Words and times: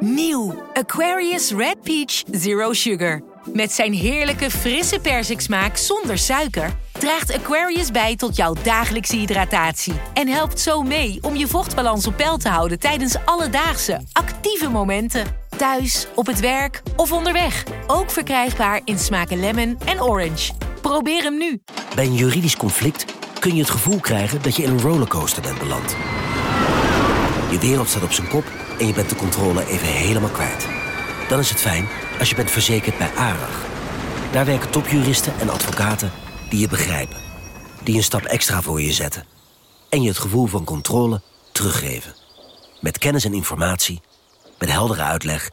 Nieuw 0.00 0.62
Aquarius 0.72 1.50
Red 1.50 1.82
Peach 1.82 2.22
Zero 2.30 2.72
Sugar. 2.72 3.22
Met 3.52 3.72
zijn 3.72 3.92
heerlijke 3.92 4.50
frisse 4.50 4.98
persiksmaak 5.00 5.76
zonder 5.76 6.18
suiker 6.18 6.70
draagt 6.92 7.34
Aquarius 7.34 7.90
bij 7.90 8.16
tot 8.16 8.36
jouw 8.36 8.54
dagelijkse 8.62 9.16
hydratatie 9.16 9.92
en 10.14 10.28
helpt 10.28 10.60
zo 10.60 10.82
mee 10.82 11.18
om 11.20 11.36
je 11.36 11.46
vochtbalans 11.46 12.06
op 12.06 12.16
peil 12.16 12.36
te 12.36 12.48
houden 12.48 12.78
tijdens 12.78 13.16
alledaagse 13.24 14.00
actieve 14.12 14.70
momenten. 14.70 15.26
Thuis, 15.56 16.06
op 16.14 16.26
het 16.26 16.40
werk 16.40 16.82
of 16.96 17.12
onderweg. 17.12 17.64
Ook 17.86 18.10
verkrijgbaar 18.10 18.80
in 18.84 18.98
smaken 18.98 19.40
lemon 19.40 19.78
en 19.84 20.02
orange. 20.02 20.52
Probeer 20.80 21.22
hem 21.22 21.38
nu. 21.38 21.62
Bij 21.94 22.04
een 22.04 22.14
juridisch 22.14 22.56
conflict 22.56 23.04
kun 23.38 23.54
je 23.54 23.60
het 23.60 23.70
gevoel 23.70 24.00
krijgen 24.00 24.42
dat 24.42 24.56
je 24.56 24.62
in 24.62 24.70
een 24.70 24.80
rollercoaster 24.80 25.42
bent 25.42 25.58
beland. 25.58 25.96
Je 27.50 27.58
wereld 27.60 27.88
staat 27.88 28.02
op 28.02 28.12
zijn 28.12 28.28
kop 28.28 28.44
en 28.80 28.86
je 28.86 28.92
bent 28.92 29.08
de 29.08 29.16
controle 29.16 29.66
even 29.66 29.86
helemaal 29.86 30.30
kwijt. 30.30 30.66
Dan 31.28 31.38
is 31.38 31.50
het 31.50 31.60
fijn 31.60 31.88
als 32.18 32.28
je 32.28 32.34
bent 32.34 32.50
verzekerd 32.50 32.98
bij 32.98 33.10
ARAG. 33.14 33.66
Daar 34.32 34.44
werken 34.44 34.70
topjuristen 34.70 35.32
en 35.40 35.48
advocaten 35.48 36.12
die 36.48 36.60
je 36.60 36.68
begrijpen. 36.68 37.16
Die 37.82 37.96
een 37.96 38.02
stap 38.02 38.22
extra 38.22 38.62
voor 38.62 38.80
je 38.80 38.92
zetten. 38.92 39.24
En 39.88 40.02
je 40.02 40.08
het 40.08 40.18
gevoel 40.18 40.46
van 40.46 40.64
controle 40.64 41.20
teruggeven. 41.52 42.14
Met 42.80 42.98
kennis 42.98 43.24
en 43.24 43.34
informatie, 43.34 44.00
met 44.58 44.70
heldere 44.70 45.02
uitleg 45.02 45.50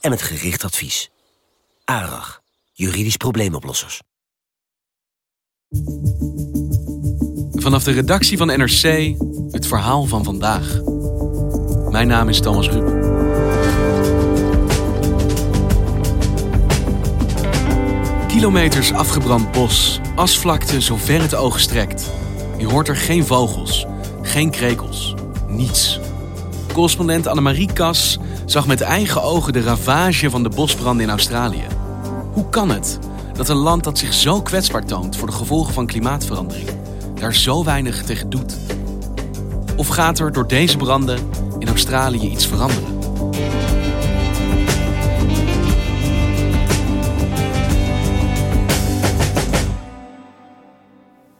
en 0.00 0.10
met 0.10 0.22
gericht 0.22 0.64
advies. 0.64 1.10
ARAG, 1.84 2.42
juridisch 2.72 3.16
probleemoplossers. 3.16 4.00
Vanaf 7.50 7.84
de 7.84 7.92
redactie 7.92 8.36
van 8.36 8.46
NRC 8.46 9.16
het 9.50 9.66
verhaal 9.66 10.04
van 10.04 10.24
vandaag. 10.24 10.80
Mijn 11.90 12.08
naam 12.08 12.28
is 12.28 12.40
Thomas 12.40 12.68
Rup. 12.68 12.86
Kilometers 18.26 18.92
afgebrand 18.92 19.52
bos, 19.52 20.00
asvlakte 20.14 20.80
zo 20.80 20.96
ver 20.96 21.20
het 21.20 21.34
oog 21.34 21.60
strekt. 21.60 22.10
Je 22.58 22.66
hoort 22.66 22.88
er 22.88 22.96
geen 22.96 23.26
vogels, 23.26 23.86
geen 24.22 24.50
krekels, 24.50 25.14
niets. 25.46 26.00
Correspondent 26.72 27.26
Annemarie 27.26 27.72
Kas 27.72 28.18
zag 28.44 28.66
met 28.66 28.80
eigen 28.80 29.22
ogen 29.22 29.52
de 29.52 29.62
ravage 29.62 30.30
van 30.30 30.42
de 30.42 30.48
bosbranden 30.48 31.04
in 31.04 31.10
Australië. 31.10 31.66
Hoe 32.32 32.48
kan 32.48 32.70
het 32.70 32.98
dat 33.32 33.48
een 33.48 33.56
land 33.56 33.84
dat 33.84 33.98
zich 33.98 34.12
zo 34.12 34.42
kwetsbaar 34.42 34.84
toont 34.84 35.16
voor 35.16 35.28
de 35.28 35.34
gevolgen 35.34 35.74
van 35.74 35.86
klimaatverandering 35.86 36.68
daar 37.14 37.34
zo 37.34 37.64
weinig 37.64 38.02
tegen 38.02 38.30
doet? 38.30 38.56
Of 39.76 39.88
gaat 39.88 40.18
er 40.18 40.32
door 40.32 40.48
deze 40.48 40.76
branden 40.76 41.18
Australië 41.78 42.30
iets 42.30 42.46
veranderen? 42.46 42.98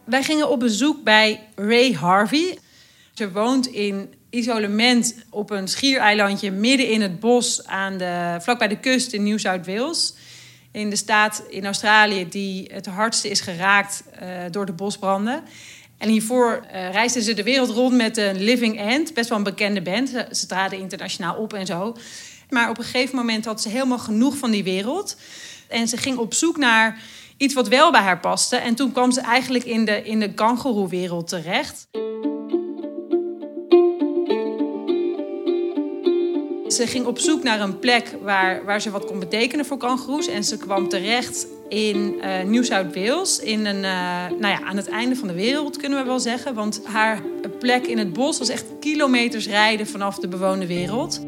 Wij 0.05 0.23
gingen 0.23 0.51
op 0.51 0.61
bezoek 0.61 1.03
bij 1.03 1.49
Ray 1.55 1.93
Harvey. 1.93 2.59
Ze 3.15 3.33
woont 3.33 3.67
in 3.67 4.15
isolement 4.31 5.15
op 5.31 5.51
een 5.51 5.69
schiereilandje 5.69 6.51
midden 6.51 6.89
in 6.89 7.01
het 7.01 7.21
bos 7.21 7.67
aan 7.67 7.99
de, 7.99 8.37
vlakbij 8.41 8.69
de 8.69 8.79
kust 8.79 9.13
in 9.13 9.23
New 9.23 9.39
South 9.39 9.67
Wales. 9.67 10.15
In 10.73 10.91
de 10.91 10.97
staat 10.97 11.43
in 11.49 11.65
Australië 11.65 12.29
die 12.29 12.71
het 12.73 12.87
hardste 12.87 13.29
is 13.31 13.41
geraakt 13.41 14.05
uh, 14.23 14.29
door 14.51 14.67
de 14.67 14.73
bosbranden. 14.73 15.43
En 15.99 16.09
hiervoor 16.09 16.61
uh, 16.65 16.91
reisden 16.91 17.23
ze 17.23 17.35
de 17.35 17.43
wereld 17.43 17.71
rond 17.71 17.95
met 17.95 18.17
een 18.17 18.43
Living 18.43 18.79
End, 18.79 19.15
best 19.15 19.29
wel 19.29 19.39
een 19.39 19.45
bekende 19.45 19.83
band. 19.83 20.09
Ze, 20.33 20.47
traden 20.47 20.79
internationaal 20.79 21.37
op 21.37 21.53
en 21.53 21.67
zo. 21.67 21.97
Maar 22.51 22.71
op 22.71 22.79
een 22.79 22.85
gegeven 22.85 23.17
moment 23.17 23.45
had 23.45 23.63
ze 23.63 23.69
helemaal 23.69 23.99
genoeg 23.99 24.37
van 24.37 24.51
die 24.51 24.65
wereld. 24.65 25.17
En 25.69 25.89
ze 25.89 25.97
ging 25.97 26.17
op 26.17 26.35
zoek 26.35 26.57
naar 26.57 27.03
iets 27.37 27.55
wat 27.55 27.69
wel 27.69 27.91
bij 27.91 28.01
haar 28.01 28.21
paste. 28.21 28.57
En 28.57 28.75
toen 28.75 28.93
kwam 28.93 29.13
ze 29.13 29.21
eigenlijk 29.21 29.65
in 29.65 29.85
de, 29.85 30.03
in 30.03 30.21
de 30.21 30.35
kangoeroewereld 30.35 31.29
terecht. 31.29 31.89
Ze 36.69 36.87
ging 36.87 37.07
op 37.07 37.19
zoek 37.19 37.43
naar 37.43 37.61
een 37.61 37.79
plek 37.79 38.17
waar, 38.23 38.65
waar 38.65 38.81
ze 38.81 38.91
wat 38.91 39.05
kon 39.05 39.19
betekenen 39.19 39.65
voor 39.65 39.77
kangoeroes. 39.77 40.29
En 40.29 40.45
ze 40.45 40.57
kwam 40.57 40.89
terecht 40.89 41.47
in 41.69 41.97
uh, 41.97 42.43
New 42.43 42.65
South 42.65 42.95
Wales. 42.95 43.39
In 43.39 43.67
een, 43.67 43.77
uh, 43.77 44.39
nou 44.39 44.47
ja, 44.47 44.63
aan 44.63 44.77
het 44.77 44.89
einde 44.89 45.17
van 45.17 45.29
de 45.29 45.35
wereld 45.35 45.77
kunnen 45.77 45.99
we 45.99 46.05
wel 46.05 46.21
zeggen. 46.21 46.55
Want 46.55 46.81
haar 46.85 47.23
plek 47.59 47.87
in 47.87 47.99
het 47.99 48.13
bos 48.13 48.39
was 48.39 48.49
echt 48.49 48.65
kilometers 48.81 49.47
rijden 49.47 49.87
vanaf 49.87 50.19
de 50.19 50.29
bewoonde 50.29 50.67
wereld. 50.67 51.21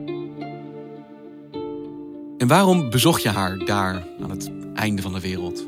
En 2.39 2.47
waarom 2.47 2.91
bezocht 2.91 3.23
je 3.23 3.29
haar 3.29 3.59
daar 3.65 4.07
aan 4.23 4.31
het 4.31 4.51
einde 4.75 5.03
van 5.03 5.13
de 5.13 5.21
wereld? 5.21 5.65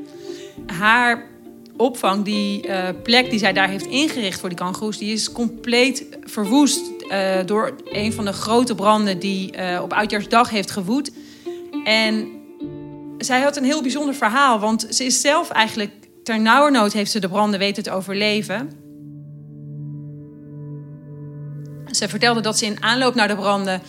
Haar 0.67 1.31
opvang, 1.77 2.25
die 2.25 2.67
uh, 2.67 2.89
plek 3.03 3.31
die 3.31 3.39
zij 3.39 3.53
daar 3.53 3.69
heeft 3.69 3.87
ingericht 3.87 4.41
voor 4.41 4.49
die 4.49 4.59
kangoeroes, 4.59 4.99
die 4.99 5.13
is 5.13 5.33
compleet 5.33 6.07
verwoest 6.25 6.92
uh, 7.13 7.47
door 7.47 7.75
een 7.85 8.13
van 8.13 8.25
de 8.25 8.33
grote 8.33 8.75
branden 8.75 9.19
die 9.19 9.57
uh, 9.57 9.83
op 9.83 9.93
Oudjaarsdag 9.93 10.51
heeft 10.51 10.71
gewoed. 10.71 11.13
En 11.85 12.29
zij 13.19 13.41
had 13.41 13.57
een 13.57 13.65
heel 13.65 13.83
bijzonder 13.83 14.15
verhaal, 14.15 14.59
want 14.59 14.87
ze 14.91 15.05
is 15.05 15.21
zelf 15.21 15.51
eigenlijk 15.51 15.91
ter 16.25 16.41
nauwernood 16.41 16.93
heeft 16.93 17.11
ze 17.11 17.21
de 17.21 17.29
branden 17.29 17.59
weten 17.59 17.83
te 17.83 17.91
overleven. 17.91 18.71
Ze 21.91 22.09
vertelde 22.09 22.41
dat 22.41 22.59
ze 22.59 22.67
in 22.67 22.83
aanloop 22.83 23.15
naar 23.15 23.29
de 23.29 23.37
branden 23.37 23.83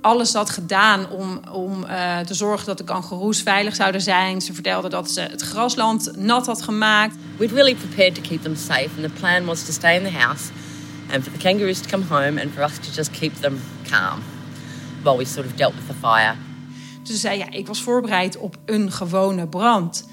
alles 0.00 0.32
had 0.32 0.50
gedaan 0.50 1.10
om, 1.10 1.40
om 1.52 1.84
uh, 1.84 2.18
te 2.18 2.34
zorgen 2.34 2.66
dat 2.66 2.78
de 2.78 2.84
kangoeroes 2.84 3.42
veilig 3.42 3.74
zouden 3.74 4.00
zijn. 4.00 4.40
Ze 4.40 4.54
vertelde 4.54 4.88
dat 4.88 5.10
ze 5.10 5.20
het 5.20 5.42
grasland 5.42 6.16
nat 6.16 6.46
had 6.46 6.62
gemaakt. 6.62 7.16
We'd 7.36 7.52
really 7.52 7.74
prepared 7.74 8.14
to 8.14 8.20
keep 8.20 8.42
them 8.42 8.56
safe 8.56 8.88
and 8.96 9.02
the 9.02 9.20
plan 9.20 9.44
was 9.44 9.64
to 9.64 9.72
stay 9.72 9.96
in 9.96 10.02
the 10.02 10.18
house 10.18 10.44
and 11.12 11.22
for 11.22 11.32
the 11.32 11.38
kangaroos 11.38 11.80
to 11.80 11.88
come 11.88 12.04
home 12.08 12.40
and 12.40 12.52
for 12.52 12.62
us 12.62 12.78
to 12.78 12.92
just 12.92 13.12
keep 13.12 13.34
them 13.34 13.60
calm 13.90 14.22
while 15.02 15.16
we 15.16 15.24
sort 15.24 15.46
of 15.46 15.56
dealt 15.56 15.74
with 15.74 15.86
the 15.86 15.94
fire. 15.94 16.36
Ze 17.02 17.16
zei, 17.16 17.38
ja, 17.38 17.50
ik 17.50 17.66
was 17.66 17.82
voorbereid 17.82 18.36
op 18.36 18.56
een 18.64 18.92
gewone 18.92 19.46
brand, 19.46 20.08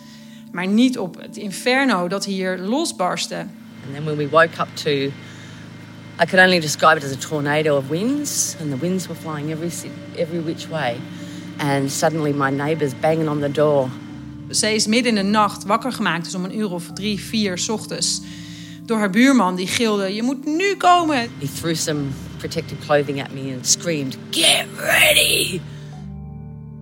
maar 0.51 0.67
niet 0.67 0.97
op 0.97 1.21
het 1.21 1.37
inferno 1.37 2.07
dat 2.07 2.25
hier 2.25 2.57
losbarstte. 2.57 3.35
And 3.85 3.93
then 3.93 4.03
when 4.03 4.17
we 4.17 4.29
woke 4.29 4.61
up 4.61 4.67
to 4.75 5.11
I 6.19 6.25
could 6.25 6.39
only 6.39 6.59
describe 6.59 6.97
it 6.97 7.03
as 7.03 7.11
a 7.11 7.15
tornado 7.15 7.77
of 7.77 7.89
winds, 7.89 8.55
and 8.59 8.69
the 8.69 8.77
winds 8.77 9.07
were 9.07 9.19
flying 9.19 9.51
every 9.51 9.71
every 10.15 10.39
which 10.43 10.67
way. 10.67 10.97
And 11.57 11.91
suddenly 11.91 12.33
my 12.33 12.51
neighbours 12.51 12.93
banging 12.99 13.29
on 13.29 13.39
the 13.39 13.51
door. 13.51 13.89
Zij 14.49 14.75
is 14.75 14.87
midden 14.87 15.17
in 15.17 15.23
de 15.23 15.31
nacht 15.31 15.63
wakker 15.63 15.91
gemaakt, 15.91 16.23
dus 16.23 16.35
om 16.35 16.43
een 16.43 16.57
uur 16.57 16.71
of 16.71 16.91
drie, 16.93 17.19
vier 17.19 17.65
ochtends, 17.71 18.21
door 18.85 18.97
haar 18.97 19.09
buurman 19.09 19.55
die 19.55 19.67
gilde: 19.67 20.13
Je 20.13 20.23
moet 20.23 20.45
nu 20.45 20.75
komen. 20.75 21.17
He 21.17 21.47
threw 21.59 21.75
some 21.75 22.01
protective 22.37 22.85
clothing 22.85 23.23
at 23.23 23.33
me 23.33 23.53
and 23.55 23.67
screamed: 23.67 24.17
Get 24.29 24.65
ready! 24.77 25.59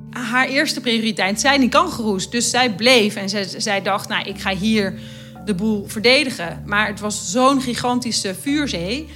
Haar 0.09 0.47
eerste 0.47 0.81
prioriteit 0.81 1.39
zijn 1.39 1.59
die 1.59 1.69
kangoeroes, 1.69 2.29
dus 2.29 2.49
zij 2.49 2.75
bleef 2.75 3.15
en 3.15 3.29
zij, 3.29 3.47
zij 3.57 3.81
dacht: 3.81 4.09
Nou, 4.09 4.23
ik 4.27 4.39
ga 4.39 4.55
hier 4.55 4.93
de 5.45 5.55
boel 5.55 5.85
verdedigen. 5.87 6.63
Maar 6.65 6.87
het 6.87 6.99
was 6.99 7.31
zo'n 7.31 7.61
gigantische 7.61 8.35
vuurzee 8.41 9.07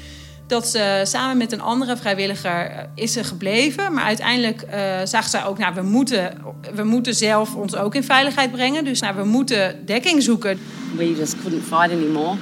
dat 0.47 0.67
ze 0.67 1.01
samen 1.03 1.37
met 1.37 1.51
een 1.51 1.61
andere 1.61 1.97
vrijwilliger 1.97 2.65
eh, 2.65 2.83
is 2.95 3.11
ze 3.11 3.23
gebleven. 3.23 3.93
Maar 3.93 4.03
uiteindelijk 4.03 4.63
uh, 4.73 4.99
zag 5.03 5.27
ze 5.27 5.45
ook, 5.45 5.57
nou, 5.57 5.73
we 5.73 5.81
moeten, 5.81 6.37
we 6.75 6.83
moeten 6.83 7.15
zelf 7.15 7.55
ons 7.55 7.75
ook 7.75 7.95
in 7.95 8.03
veiligheid 8.03 8.51
brengen. 8.51 8.83
Dus 8.83 8.99
nou, 8.99 9.15
we 9.15 9.23
moeten 9.23 9.85
dekking 9.85 10.23
zoeken. 10.23 10.59
We 10.97 11.15
just 11.15 11.41
couldn't 11.41 11.63
fight 11.63 11.91
anymore. 11.91 12.37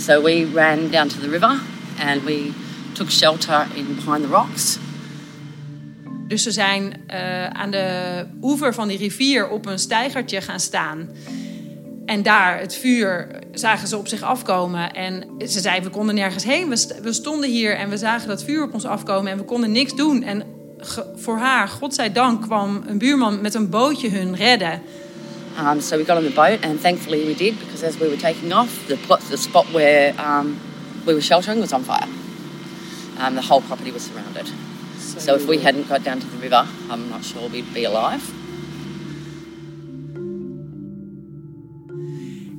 So 0.00 0.22
we 0.22 0.50
ran 0.54 0.90
down 0.90 1.08
to 1.08 1.20
the 1.20 1.28
river 1.28 1.60
and 1.98 2.24
we 2.24 2.52
took 2.92 3.10
shelter 3.10 3.66
in 3.74 3.94
behind 3.94 4.22
the 4.22 4.28
rocks. 4.28 4.78
Dus 6.28 6.42
ze 6.42 6.50
zijn 6.50 6.94
uh, 7.10 7.46
aan 7.46 7.70
de 7.70 8.26
oever 8.42 8.74
van 8.74 8.88
die 8.88 8.98
rivier 8.98 9.48
op 9.48 9.66
een 9.66 9.78
steigertje 9.78 10.40
gaan 10.40 10.60
staan. 10.60 11.08
En 12.06 12.22
daar, 12.22 12.58
het 12.58 12.74
vuur, 12.74 13.28
zagen 13.52 13.88
ze 13.88 13.96
op 13.96 14.08
zich 14.08 14.22
afkomen. 14.22 14.92
En 14.92 15.24
ze 15.38 15.60
zei, 15.60 15.80
we 15.80 15.90
konden 15.90 16.14
nergens 16.14 16.44
heen. 16.44 16.68
We, 16.68 16.98
we 17.02 17.12
stonden 17.12 17.50
hier 17.50 17.76
en 17.76 17.88
we 17.88 17.96
zagen 17.96 18.28
dat 18.28 18.44
vuur 18.44 18.62
op 18.62 18.74
ons 18.74 18.84
afkomen 18.84 19.32
en 19.32 19.38
we 19.38 19.44
konden 19.44 19.72
niks 19.72 19.94
doen. 19.94 20.22
En 20.22 20.42
voor 21.16 21.36
haar, 21.36 21.68
godzijdank, 21.68 22.42
kwam 22.42 22.82
een 22.86 22.98
buurman 22.98 23.40
met 23.40 23.54
een 23.54 23.68
bootje 23.68 24.10
hun 24.10 24.36
redden. 24.36 24.82
Um, 25.60 25.80
so 25.82 25.98
we 25.98 26.04
got 26.04 26.16
on 26.16 26.24
the 26.24 26.30
boat 26.30 26.60
and 26.62 26.80
thankfully 26.80 27.26
we 27.26 27.34
did 27.34 27.58
because 27.58 27.82
as 27.82 28.00
we 28.00 28.08
were 28.08 28.16
taking 28.16 28.50
off, 28.50 28.86
the, 28.88 28.96
the 29.28 29.36
spot 29.36 29.66
where 29.72 30.18
um, 30.18 30.58
we 31.06 31.12
were 31.12 31.20
sheltering 31.20 31.60
was 31.60 31.72
on 31.72 31.84
fire. 31.84 32.08
Um, 33.18 33.34
the 33.34 33.42
whole 33.42 33.60
property 33.60 33.90
was 33.90 34.04
surrounded. 34.06 34.50
So, 34.98 35.18
so 35.18 35.34
if 35.34 35.46
we 35.46 35.58
hadn't 35.58 35.86
got 35.86 36.02
down 36.02 36.20
to 36.20 36.26
the 36.26 36.38
river, 36.38 36.66
I'm 36.88 37.10
not 37.10 37.24
sure 37.24 37.46
we'd 37.50 37.74
be 37.74 37.84
alive. 37.84 38.22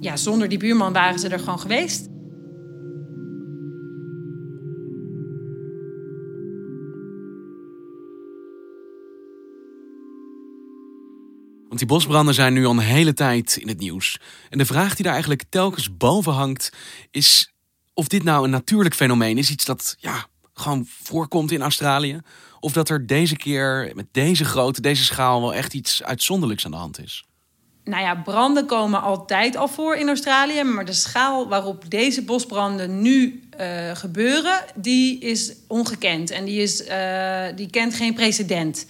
ja, 0.02 0.18
zonder 0.18 0.50
die 0.50 0.58
buurman 0.58 0.94
waren 0.94 1.20
ze 1.20 1.30
er 1.30 1.40
gewoon 1.40 1.60
geweest. 1.60 2.10
Want 11.72 11.84
die 11.84 11.92
bosbranden 11.92 12.34
zijn 12.34 12.54
nu 12.54 12.66
al 12.66 12.72
een 12.72 12.80
hele 12.80 13.14
tijd 13.14 13.58
in 13.58 13.68
het 13.68 13.80
nieuws. 13.80 14.20
En 14.50 14.58
de 14.58 14.66
vraag 14.66 14.96
die 14.96 15.04
daar 15.04 15.14
eigenlijk 15.14 15.44
telkens 15.50 15.98
boven 15.98 16.34
hangt, 16.34 16.72
is 17.12 17.54
of 17.94 18.08
dit 18.08 18.24
nou 18.24 18.44
een 18.44 18.50
natuurlijk 18.50 18.96
fenomeen 18.96 19.38
is. 19.38 19.50
Iets 19.50 19.66
dat 19.66 19.96
ja, 20.00 20.26
gewoon 20.54 20.86
voorkomt 21.04 21.52
in 21.52 21.62
Australië. 21.62 22.20
Of 22.60 22.72
dat 22.72 22.90
er 22.90 23.08
deze 23.08 23.36
keer 23.36 23.92
met 23.96 24.06
deze 24.12 24.46
grootte, 24.46 24.82
deze 24.82 25.04
schaal 25.04 25.42
wel 25.42 25.54
echt 25.54 25.74
iets 25.74 26.04
uitzonderlijks 26.04 26.66
aan 26.66 26.72
de 26.72 26.78
hand 26.78 27.00
is. 27.00 27.26
Nou 27.84 28.04
ja, 28.04 28.16
branden 28.16 28.66
komen 28.66 29.02
altijd 29.02 29.56
al 29.56 29.68
voor 29.68 29.96
in 29.96 30.08
Australië. 30.08 30.64
Maar 30.64 30.86
de 30.86 30.94
schaal 30.94 31.48
waarop 31.48 31.90
deze 31.90 32.24
bosbranden 32.24 33.02
nu 33.02 33.44
uh, 33.60 33.96
gebeuren, 33.96 34.66
die 34.76 35.20
is 35.20 35.54
ongekend. 35.68 36.32
En 36.32 36.46
die, 36.46 36.62
is, 36.62 36.88
uh, 36.88 37.46
die 37.56 37.70
kent 37.70 37.96
geen 37.96 38.14
precedent. 38.14 38.86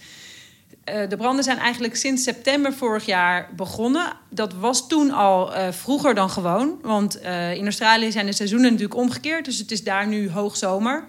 Uh, 0.84 1.08
de 1.08 1.16
branden 1.16 1.44
zijn 1.44 1.58
eigenlijk 1.58 1.96
sinds 1.96 2.22
september 2.22 2.72
vorig 2.72 3.06
jaar 3.06 3.48
begonnen. 3.56 4.12
Dat 4.30 4.54
was 4.54 4.88
toen 4.88 5.10
al 5.10 5.52
vroeger 5.72 6.14
dan 6.14 6.30
gewoon. 6.30 6.78
Want 6.82 7.20
in 7.54 7.64
Australië 7.64 8.12
zijn 8.12 8.26
de 8.26 8.32
seizoenen 8.32 8.70
natuurlijk 8.70 9.00
omgekeerd. 9.00 9.44
Dus 9.44 9.58
het 9.58 9.70
is 9.70 9.84
daar 9.84 10.06
nu 10.06 10.30
hoogzomer. 10.30 11.04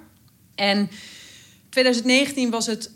En 0.55 0.89
2019 1.69 2.49
was 2.49 2.65
het 2.65 2.91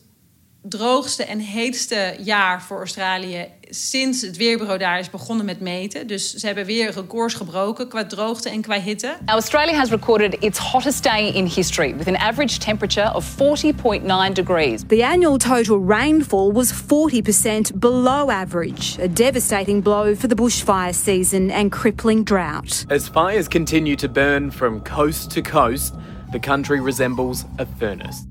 droogste 0.61 1.23
en 1.23 1.39
heetste 1.39 2.15
jaar 2.19 2.61
voor 2.61 2.77
Australië 2.77 3.47
sinds 3.69 4.21
het 4.21 4.37
weerbureau 4.37 4.79
daar 4.79 4.99
is 4.99 5.09
begonnen 5.09 5.45
met 5.45 5.59
meten. 5.59 6.07
Dus 6.07 6.33
ze 6.33 6.45
hebben 6.45 6.65
weer 6.65 6.91
records 6.91 7.33
gebroken 7.33 7.87
qua 7.87 8.05
droogte 8.05 8.49
en 8.49 8.61
qua 8.61 8.79
hitte. 8.79 9.17
Australia 9.25 9.73
has 9.73 9.89
recorded 9.89 10.37
its 10.39 10.59
hottest 10.59 11.03
day 11.03 11.27
in 11.27 11.45
history 11.45 11.95
with 11.95 12.07
an 12.07 12.17
average 12.17 12.57
temperature 12.57 13.13
of 13.13 13.35
40.9 13.35 14.33
degrees. 14.33 14.81
The 14.87 15.05
annual 15.05 15.37
total 15.37 15.85
rainfall 15.85 16.51
was 16.51 16.73
40% 16.73 17.75
below 17.75 18.29
average, 18.29 18.97
a 19.01 19.07
devastating 19.07 19.83
blow 19.83 20.15
for 20.15 20.27
the 20.27 20.35
bushfire 20.35 20.93
season 20.93 21.51
and 21.51 21.71
crippling 21.71 22.23
drought. 22.23 22.85
As 22.89 23.07
fires 23.07 23.47
continue 23.47 23.95
to 23.95 24.07
burn 24.07 24.51
from 24.51 24.81
coast 24.81 25.31
to 25.31 25.41
coast, 25.41 25.93
the 26.31 26.39
country 26.39 26.79
resembles 26.79 27.45
a 27.57 27.65
furnace 27.65 28.27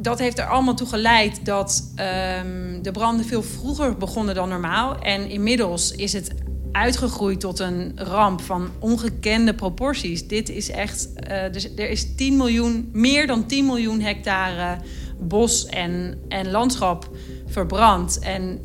dat 0.00 0.18
heeft 0.18 0.38
er 0.38 0.46
allemaal 0.46 0.74
toe 0.74 0.86
geleid 0.86 1.44
dat 1.44 1.82
um, 1.90 2.82
de 2.82 2.90
branden 2.92 3.26
veel 3.26 3.42
vroeger 3.42 3.96
begonnen 3.96 4.34
dan 4.34 4.48
normaal. 4.48 4.98
En 4.98 5.28
inmiddels 5.28 5.92
is 5.92 6.12
het 6.12 6.30
uitgegroeid 6.72 7.40
tot 7.40 7.58
een 7.58 7.92
ramp 7.94 8.40
van 8.40 8.70
ongekende 8.78 9.54
proporties. 9.54 10.28
Dit 10.28 10.48
is 10.48 10.70
echt. 10.70 11.08
Uh, 11.30 11.52
dus 11.52 11.74
er 11.76 11.90
is 11.90 12.14
10 12.14 12.36
miljoen, 12.36 12.88
meer 12.92 13.26
dan 13.26 13.46
10 13.46 13.66
miljoen 13.66 14.00
hectare 14.00 14.76
bos 15.20 15.66
en, 15.66 16.18
en 16.28 16.50
landschap 16.50 17.10
verbrand. 17.46 18.18
En 18.18 18.60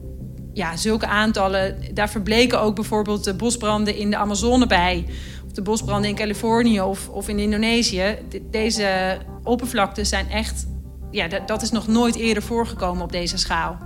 ja, 0.54 0.78
zulke 0.78 1.08
aantallen. 1.08 1.78
Daar 1.94 2.10
verbleken 2.10 2.62
ook 2.62 2.76
bijvoorbeeld 2.76 3.24
de 3.24 3.34
bosbranden 3.34 3.96
in 3.96 4.10
de 4.10 4.18
Amazone 4.18 4.68
bij. 4.68 5.06
Of 5.46 5.52
de 5.52 5.62
bosbranden 5.62 6.10
in 6.10 6.16
Californië 6.16 6.82
of, 6.82 7.10
of 7.10 7.28
in 7.28 7.40
Indonesië. 7.40 8.18
deze 8.50 9.18
oppervlaktes 9.44 10.10
zijn 10.10 10.30
echt 10.30 10.66
ja, 11.12 11.28
dat 11.28 11.62
is 11.62 11.72
nog 11.72 11.88
nooit 11.88 12.16
eerder 12.16 12.44
voorgekomen 12.44 13.04
op 13.04 13.12
deze 13.12 13.38
schaal. 13.38 13.78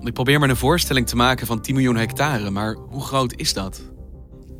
Ik 0.00 0.12
probeer 0.12 0.38
maar 0.38 0.48
een 0.48 0.56
voorstelling 0.56 1.06
te 1.06 1.16
maken 1.16 1.46
van 1.46 1.60
10 1.60 1.74
miljoen 1.74 1.96
hectare, 1.96 2.50
maar 2.50 2.74
hoe 2.74 3.02
groot 3.02 3.34
is 3.36 3.52
dat? 3.52 3.82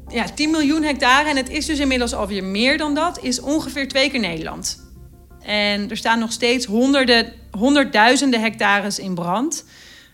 Ja, 0.08 0.25
10 0.25 0.50
miljoen 0.50 0.82
hectare, 0.82 1.29
en 1.29 1.37
het 1.37 1.49
is 1.49 1.67
dus 1.67 1.79
inmiddels 1.79 2.14
alweer 2.14 2.44
meer 2.44 2.79
dan 2.79 2.94
dat, 2.94 3.23
is 3.23 3.41
ongeveer 3.41 3.88
twee 3.88 4.11
keer 4.11 4.20
Nederland. 4.20 4.93
En 5.41 5.91
er 5.91 5.96
staan 5.96 6.19
nog 6.19 6.32
steeds 6.32 6.67
honderden, 6.67 7.32
honderdduizenden 7.50 8.41
hectares 8.41 8.99
in 8.99 9.14
brand. 9.14 9.64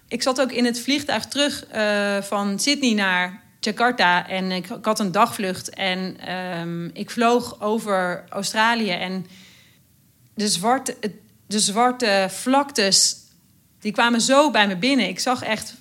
Ik 0.09 0.23
zat 0.23 0.41
ook 0.41 0.53
in 0.53 0.65
het 0.65 0.81
vliegtuig 0.81 1.27
terug 1.27 1.67
uh, 1.75 2.23
van 2.23 2.59
Sydney 2.59 2.95
naar 2.95 3.43
Jakarta 3.61 4.29
en 4.29 4.51
ik, 4.51 4.71
ik 4.71 4.85
had 4.85 5.01
een 5.01 5.13
dagvlucht 5.13 5.71
en 5.71 6.17
um, 6.61 6.91
ik 6.93 7.11
vloog 7.11 7.61
over 7.61 8.25
Australië 8.29 8.91
en 8.91 9.27
de 10.41 10.49
zwarte, 10.49 10.97
de 11.47 11.59
zwarte 11.59 12.27
vlaktes, 12.31 13.17
die 13.81 13.93
kwamen 13.93 14.21
zo 14.21 14.51
bij 14.51 14.67
me 14.67 14.77
binnen. 14.77 15.09
Ik 15.09 15.19
zag 15.19 15.43
echt, 15.43 15.75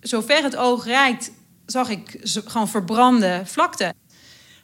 zover 0.00 0.42
het 0.42 0.56
oog 0.56 0.84
reikt, 0.84 1.30
zag 1.66 1.88
ik 1.88 2.18
gewoon 2.22 2.68
verbrande 2.68 3.42
vlakte. 3.44 3.94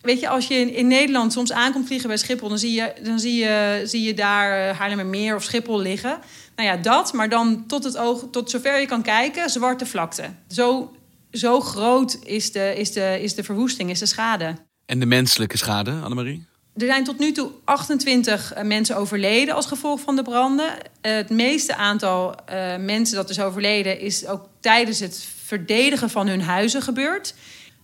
Weet 0.00 0.20
je, 0.20 0.28
als 0.28 0.46
je 0.46 0.54
in, 0.54 0.86
Nederland 0.86 1.32
soms 1.32 1.52
aankomt 1.52 1.86
vliegen 1.86 2.08
bij 2.08 2.16
Schiphol, 2.16 2.48
dan 2.48 2.58
zie 2.58 2.72
je, 2.72 2.92
dan 3.02 3.20
zie 3.20 3.34
je, 3.34 3.82
zie 3.84 4.02
je 4.02 4.14
daar 4.14 4.68
eh, 4.68 4.78
Haarlemmermeer 4.78 5.34
of 5.34 5.42
Schiphol 5.42 5.80
liggen. 5.80 6.18
Nou 6.56 6.68
ja, 6.68 6.76
dat, 6.76 7.12
maar 7.12 7.28
dan 7.28 7.66
tot 7.66 7.84
het 7.84 7.96
oog, 7.96 8.24
tot 8.30 8.50
zover 8.50 8.80
je 8.80 8.86
kan 8.86 9.02
kijken, 9.02 9.50
zwarte 9.50 9.86
vlakte. 9.86 10.34
Zo, 10.48 10.96
zo 11.30 11.60
groot 11.60 12.18
is 12.24 12.52
de, 12.52 12.74
is, 12.76 12.92
de, 12.92 13.18
is 13.22 13.34
de 13.34 13.44
verwoesting, 13.44 13.90
is 13.90 13.98
de 13.98 14.06
schade. 14.06 14.54
En 14.86 15.00
de 15.00 15.06
menselijke 15.06 15.56
schade, 15.56 15.90
Annemarie? 15.90 16.50
Er 16.76 16.86
zijn 16.86 17.04
tot 17.04 17.18
nu 17.18 17.32
toe 17.32 17.50
28 17.64 18.52
eh, 18.52 18.64
mensen 18.64 18.96
overleden 18.96 19.54
als 19.54 19.66
gevolg 19.66 20.00
van 20.00 20.16
de 20.16 20.22
branden. 20.22 20.72
Eh, 21.00 21.14
het 21.14 21.30
meeste 21.30 21.74
aantal 21.74 22.34
uh, 22.34 22.76
mensen 22.76 23.16
dat 23.16 23.30
is 23.30 23.40
overleden 23.40 24.00
is 24.00 24.26
ook 24.26 24.48
tijdens 24.60 25.00
het 25.00 25.26
verdedigen 25.44 26.10
van 26.10 26.28
hun 26.28 26.42
huizen 26.42 26.82
gebeurd. 26.82 27.34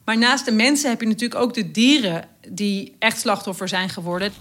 Maar 0.05 0.19
naast 0.19 0.45
de 0.45 0.53
mensen 0.53 0.91
heb 0.91 1.01
je 1.01 1.07
natuurlijk 1.07 1.41
ook 1.41 1.55
de 1.55 1.71
dieren 1.71 2.25
die 2.49 2.97
echt 2.99 3.21
slachtoffer 3.21 3.69
zijn 3.69 3.89
geworden. 3.89 4.33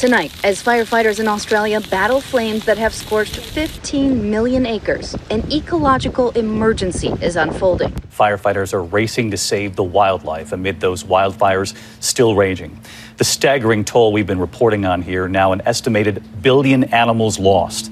Tonight, 0.00 0.32
as 0.42 0.60
firefighters 0.60 1.18
in 1.18 1.26
Australia 1.26 1.80
battle 1.88 2.20
flames 2.20 2.64
that 2.64 2.78
have 2.78 2.96
scorched 2.96 3.36
15 3.36 4.28
million 4.28 4.66
acres, 4.66 5.14
an 5.30 5.42
ecological 5.50 6.32
emergency 6.32 7.12
is 7.20 7.36
unfolding. 7.36 7.92
Firefighters 8.08 8.74
are 8.74 8.82
racing 8.82 9.30
to 9.30 9.36
save 9.36 9.70
the 9.74 9.90
wildlife 9.90 10.52
amid 10.52 10.80
those 10.80 11.06
wildfires 11.06 11.74
still 12.00 12.34
raging. 12.34 12.80
The 13.14 13.24
staggering 13.24 13.84
toll 13.84 14.12
we've 14.12 14.26
been 14.26 14.40
reporting 14.40 14.86
on 14.86 15.02
here, 15.02 15.28
now 15.28 15.52
an 15.52 15.60
estimated 15.60 16.20
billion 16.40 16.92
animals 16.92 17.38
lost. 17.38 17.90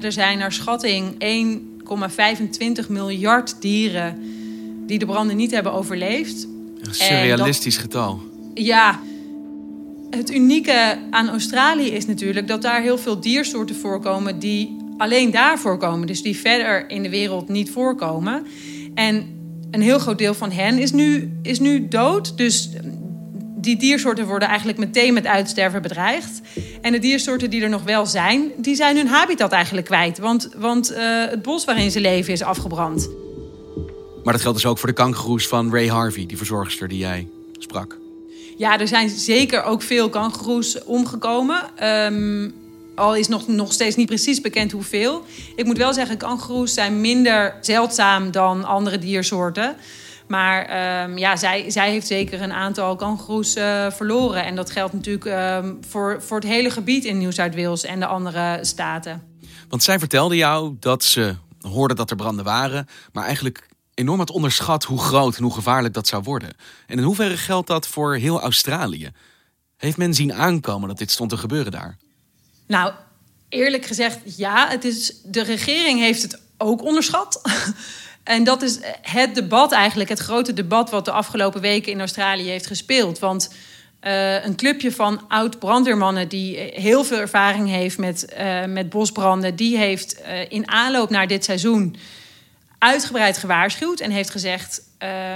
Er 0.00 0.12
zijn 0.12 0.38
naar 0.38 0.52
schatting 0.52 1.14
1,25 2.84 2.88
miljard 2.88 3.60
dieren 3.60 4.22
die 4.86 4.98
de 4.98 5.06
branden 5.06 5.36
niet 5.36 5.50
hebben 5.50 5.72
overleefd. 5.72 6.46
Een 6.80 6.94
surrealistisch 6.94 7.76
getal. 7.76 8.20
Ja, 8.54 9.00
het 10.10 10.30
unieke 10.30 10.98
aan 11.10 11.28
Australië 11.28 11.88
is 11.90 12.06
natuurlijk 12.06 12.48
dat 12.48 12.62
daar 12.62 12.82
heel 12.82 12.98
veel 12.98 13.20
diersoorten 13.20 13.76
voorkomen 13.76 14.38
die 14.38 14.76
alleen 14.96 15.30
daar 15.30 15.58
voorkomen. 15.58 16.06
Dus 16.06 16.22
die 16.22 16.36
verder 16.36 16.90
in 16.90 17.02
de 17.02 17.10
wereld 17.10 17.48
niet 17.48 17.70
voorkomen. 17.70 18.46
En 18.94 19.26
een 19.70 19.82
heel 19.82 19.98
groot 19.98 20.18
deel 20.18 20.34
van 20.34 20.50
hen 20.50 20.78
is 20.78 20.92
nu, 20.92 21.32
is 21.42 21.60
nu 21.60 21.88
dood. 21.88 22.36
Dus 22.36 22.70
die 23.60 23.76
diersoorten 23.76 24.26
worden 24.26 24.48
eigenlijk 24.48 24.78
meteen 24.78 25.14
met 25.14 25.26
uitsterven 25.26 25.82
bedreigd. 25.82 26.40
En 26.80 26.92
de 26.92 26.98
diersoorten 26.98 27.50
die 27.50 27.62
er 27.62 27.68
nog 27.68 27.82
wel 27.82 28.06
zijn, 28.06 28.50
die 28.56 28.74
zijn 28.74 28.96
hun 28.96 29.06
habitat 29.06 29.52
eigenlijk 29.52 29.86
kwijt. 29.86 30.18
Want, 30.18 30.48
want 30.56 30.92
uh, 30.92 30.98
het 31.30 31.42
bos 31.42 31.64
waarin 31.64 31.90
ze 31.90 32.00
leven 32.00 32.32
is 32.32 32.42
afgebrand. 32.42 33.08
Maar 34.24 34.32
dat 34.32 34.42
geldt 34.42 34.56
dus 34.56 34.70
ook 34.70 34.78
voor 34.78 34.88
de 34.88 34.94
kangoeroes 34.94 35.48
van 35.48 35.70
Ray 35.72 35.88
Harvey, 35.88 36.26
die 36.26 36.36
verzorgster 36.36 36.88
die 36.88 36.98
jij 36.98 37.28
sprak. 37.58 37.96
Ja, 38.56 38.78
er 38.80 38.88
zijn 38.88 39.08
zeker 39.08 39.62
ook 39.62 39.82
veel 39.82 40.08
kangoeroes 40.08 40.84
omgekomen. 40.84 41.62
Um, 41.82 42.54
al 42.94 43.16
is 43.16 43.28
nog, 43.28 43.46
nog 43.46 43.72
steeds 43.72 43.96
niet 43.96 44.06
precies 44.06 44.40
bekend 44.40 44.72
hoeveel. 44.72 45.24
Ik 45.56 45.64
moet 45.64 45.76
wel 45.76 45.92
zeggen, 45.92 46.16
kangoeroes 46.16 46.74
zijn 46.74 47.00
minder 47.00 47.54
zeldzaam 47.60 48.30
dan 48.30 48.64
andere 48.64 48.98
diersoorten. 48.98 49.76
Maar 50.28 51.04
um, 51.04 51.18
ja, 51.18 51.36
zij, 51.36 51.70
zij 51.70 51.90
heeft 51.90 52.06
zeker 52.06 52.42
een 52.42 52.52
aantal 52.52 52.96
kangoeroes 52.96 53.56
uh, 53.56 53.90
verloren. 53.90 54.44
En 54.44 54.54
dat 54.54 54.70
geldt 54.70 54.92
natuurlijk 54.92 55.24
um, 55.64 55.78
voor, 55.88 56.22
voor 56.22 56.36
het 56.36 56.48
hele 56.48 56.70
gebied 56.70 57.04
in 57.04 57.18
Nieuw-Zuid-Wales 57.18 57.84
en 57.84 58.00
de 58.00 58.06
andere 58.06 58.58
staten. 58.62 59.22
Want 59.68 59.82
zij 59.82 59.98
vertelde 59.98 60.36
jou 60.36 60.76
dat 60.80 61.04
ze 61.04 61.34
hoorde 61.60 61.94
dat 61.94 62.10
er 62.10 62.16
branden 62.16 62.44
waren, 62.44 62.88
maar 63.12 63.24
eigenlijk 63.24 63.68
enorm 63.94 64.18
had 64.18 64.30
onderschat 64.30 64.84
hoe 64.84 64.98
groot 64.98 65.36
en 65.36 65.42
hoe 65.42 65.54
gevaarlijk 65.54 65.94
dat 65.94 66.06
zou 66.06 66.22
worden. 66.22 66.50
En 66.86 66.98
in 66.98 67.04
hoeverre 67.04 67.36
geldt 67.36 67.66
dat 67.66 67.86
voor 67.86 68.14
heel 68.14 68.40
Australië? 68.40 69.10
Heeft 69.76 69.96
men 69.96 70.14
zien 70.14 70.34
aankomen 70.34 70.88
dat 70.88 70.98
dit 70.98 71.10
stond 71.10 71.30
te 71.30 71.36
gebeuren 71.36 71.72
daar? 71.72 71.96
Nou, 72.66 72.92
eerlijk 73.48 73.86
gezegd, 73.86 74.36
ja. 74.36 74.68
Het 74.68 74.84
is, 74.84 75.14
de 75.24 75.42
regering 75.42 76.00
heeft 76.00 76.22
het 76.22 76.40
ook 76.56 76.82
onderschat. 76.82 77.40
en 78.28 78.44
dat 78.44 78.62
is 78.62 78.78
het 79.02 79.34
debat 79.34 79.72
eigenlijk, 79.72 80.08
het 80.08 80.18
grote 80.18 80.52
debat 80.52 80.90
wat 80.90 81.04
de 81.04 81.10
afgelopen 81.10 81.60
weken 81.60 81.92
in 81.92 81.98
Australië 81.98 82.48
heeft 82.48 82.66
gespeeld. 82.66 83.18
Want 83.18 83.54
uh, 84.02 84.44
een 84.44 84.56
clubje 84.56 84.92
van 84.92 85.28
oud-brandweermannen 85.28 86.28
die 86.28 86.56
heel 86.56 87.04
veel 87.04 87.18
ervaring 87.18 87.68
heeft 87.68 87.98
met, 87.98 88.34
uh, 88.38 88.64
met 88.64 88.90
bosbranden, 88.90 89.56
die 89.56 89.76
heeft 89.76 90.20
uh, 90.20 90.50
in 90.50 90.70
aanloop 90.70 91.10
naar 91.10 91.26
dit 91.26 91.44
seizoen 91.44 91.96
uitgebreid 92.78 93.38
gewaarschuwd 93.38 94.00
en 94.00 94.10
heeft 94.10 94.30
gezegd 94.30 94.82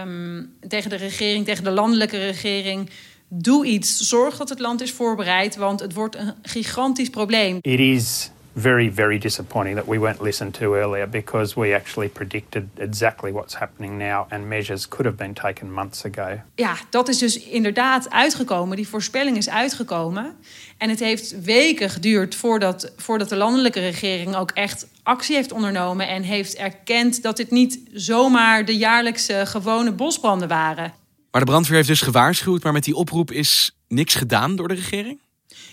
um, 0.02 0.54
tegen 0.68 0.90
de 0.90 0.96
regering, 0.96 1.44
tegen 1.44 1.64
de 1.64 1.70
landelijke 1.70 2.18
regering: 2.18 2.90
doe 3.28 3.66
iets, 3.66 3.96
zorg 3.96 4.36
dat 4.36 4.48
het 4.48 4.58
land 4.58 4.80
is 4.80 4.92
voorbereid, 4.92 5.56
want 5.56 5.80
het 5.80 5.92
wordt 5.92 6.16
een 6.16 6.34
gigantisch 6.42 7.10
probleem. 7.10 7.58
It 7.60 7.80
is 7.80 8.30
very, 8.54 8.92
very 8.94 9.18
disappointing 9.18 9.76
that 9.76 9.86
we 9.86 9.98
weren't 9.98 10.20
listened 10.20 10.54
to 10.54 10.74
earlier 10.74 11.08
because 11.08 11.60
we 11.60 11.74
actually 11.74 12.08
predicted 12.08 12.68
exactly 12.76 13.32
what's 13.32 13.54
happening 13.54 13.98
now 13.98 14.26
and 14.28 14.48
measures 14.48 14.88
could 14.88 15.04
have 15.04 15.16
been 15.16 15.34
taken 15.34 15.72
months 15.72 16.04
ago. 16.04 16.40
Ja, 16.54 16.76
dat 16.90 17.08
is 17.08 17.18
dus 17.18 17.38
inderdaad 17.38 18.10
uitgekomen. 18.10 18.76
Die 18.76 18.88
voorspelling 18.88 19.36
is 19.36 19.48
uitgekomen. 19.48 20.36
En 20.78 20.88
het 20.88 21.00
heeft 21.00 21.42
weken 21.42 21.90
geduurd 21.90 22.34
voordat, 22.34 22.92
voordat 22.96 23.28
de 23.28 23.36
landelijke 23.36 23.80
regering 23.80 24.36
ook 24.36 24.50
echt 24.50 24.86
actie 25.02 25.34
heeft 25.34 25.52
ondernomen 25.52 26.08
en 26.08 26.22
heeft 26.22 26.54
erkend 26.54 27.22
dat 27.22 27.36
dit 27.36 27.50
niet 27.50 27.80
zomaar 27.92 28.64
de 28.64 28.76
jaarlijkse 28.76 29.42
gewone 29.46 29.92
bosbranden 29.92 30.48
waren. 30.48 30.92
Maar 31.30 31.40
de 31.40 31.46
brandweer 31.46 31.76
heeft 31.76 31.88
dus 31.88 32.00
gewaarschuwd, 32.00 32.62
maar 32.62 32.72
met 32.72 32.84
die 32.84 32.94
oproep 32.94 33.30
is 33.30 33.76
niks 33.88 34.14
gedaan 34.14 34.56
door 34.56 34.68
de 34.68 34.74
regering? 34.74 35.20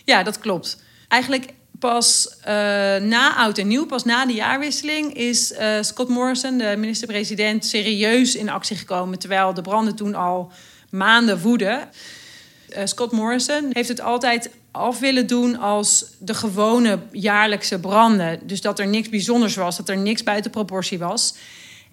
Ja, 0.05 0.23
dat 0.23 0.39
klopt. 0.39 0.83
Eigenlijk 1.07 1.53
pas 1.79 2.35
uh, 2.39 2.45
na 2.97 3.35
oud 3.35 3.57
en 3.57 3.67
nieuw, 3.67 3.85
pas 3.85 4.03
na 4.03 4.25
de 4.25 4.33
jaarwisseling, 4.33 5.13
is 5.13 5.51
uh, 5.51 5.77
Scott 5.81 6.09
Morrison, 6.09 6.57
de 6.57 6.75
minister-president, 6.77 7.65
serieus 7.65 8.35
in 8.35 8.49
actie 8.49 8.75
gekomen. 8.75 9.19
Terwijl 9.19 9.53
de 9.53 9.61
branden 9.61 9.95
toen 9.95 10.15
al 10.15 10.51
maanden 10.89 11.41
woeden. 11.41 11.89
Uh, 12.69 12.77
Scott 12.83 13.11
Morrison 13.11 13.69
heeft 13.69 13.89
het 13.89 14.01
altijd 14.01 14.49
af 14.71 14.99
willen 14.99 15.27
doen 15.27 15.59
als 15.59 16.05
de 16.19 16.33
gewone 16.33 16.99
jaarlijkse 17.11 17.79
branden. 17.79 18.39
Dus 18.43 18.61
dat 18.61 18.79
er 18.79 18.87
niks 18.87 19.09
bijzonders 19.09 19.55
was, 19.55 19.77
dat 19.77 19.89
er 19.89 19.97
niks 19.97 20.23
buiten 20.23 20.51
proportie 20.51 20.99
was. 20.99 21.33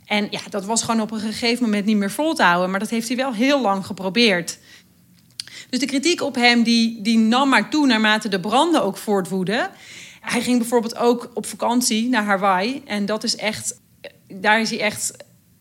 En 0.07 0.27
ja, 0.31 0.41
dat 0.51 0.65
was 0.65 0.83
gewoon 0.83 1.01
op 1.01 1.11
een 1.11 1.21
gegeven 1.21 1.65
moment 1.65 1.85
niet 1.85 1.97
meer 1.97 2.11
vol 2.11 2.35
te 2.35 2.43
houden. 2.43 2.71
Maar 2.71 2.81
dat 2.81 2.91
heeft 2.91 3.09
hij 3.09 3.17
wel 3.17 3.33
heel 3.33 3.61
lang 3.61 3.87
geprobeerd. 3.87 4.59
Dus 5.71 5.79
de 5.79 5.87
kritiek 5.87 6.23
op 6.23 6.35
hem 6.35 6.63
die, 6.63 7.03
die 7.03 7.19
nam 7.19 7.49
maar 7.49 7.71
toe 7.71 7.87
naarmate 7.87 8.29
de 8.29 8.41
branden 8.41 8.83
ook 8.83 8.97
voortwoeden. 8.97 9.71
Hij 10.21 10.41
ging 10.41 10.59
bijvoorbeeld 10.59 10.97
ook 10.97 11.31
op 11.35 11.47
vakantie 11.47 12.09
naar 12.09 12.25
Hawaii. 12.25 12.83
En 12.85 13.07
dat 13.07 13.25
is 13.25 13.37
echt, 13.37 13.81
daar 14.29 14.61
is 14.61 14.71
hij 14.71 14.81
echt 14.81 15.17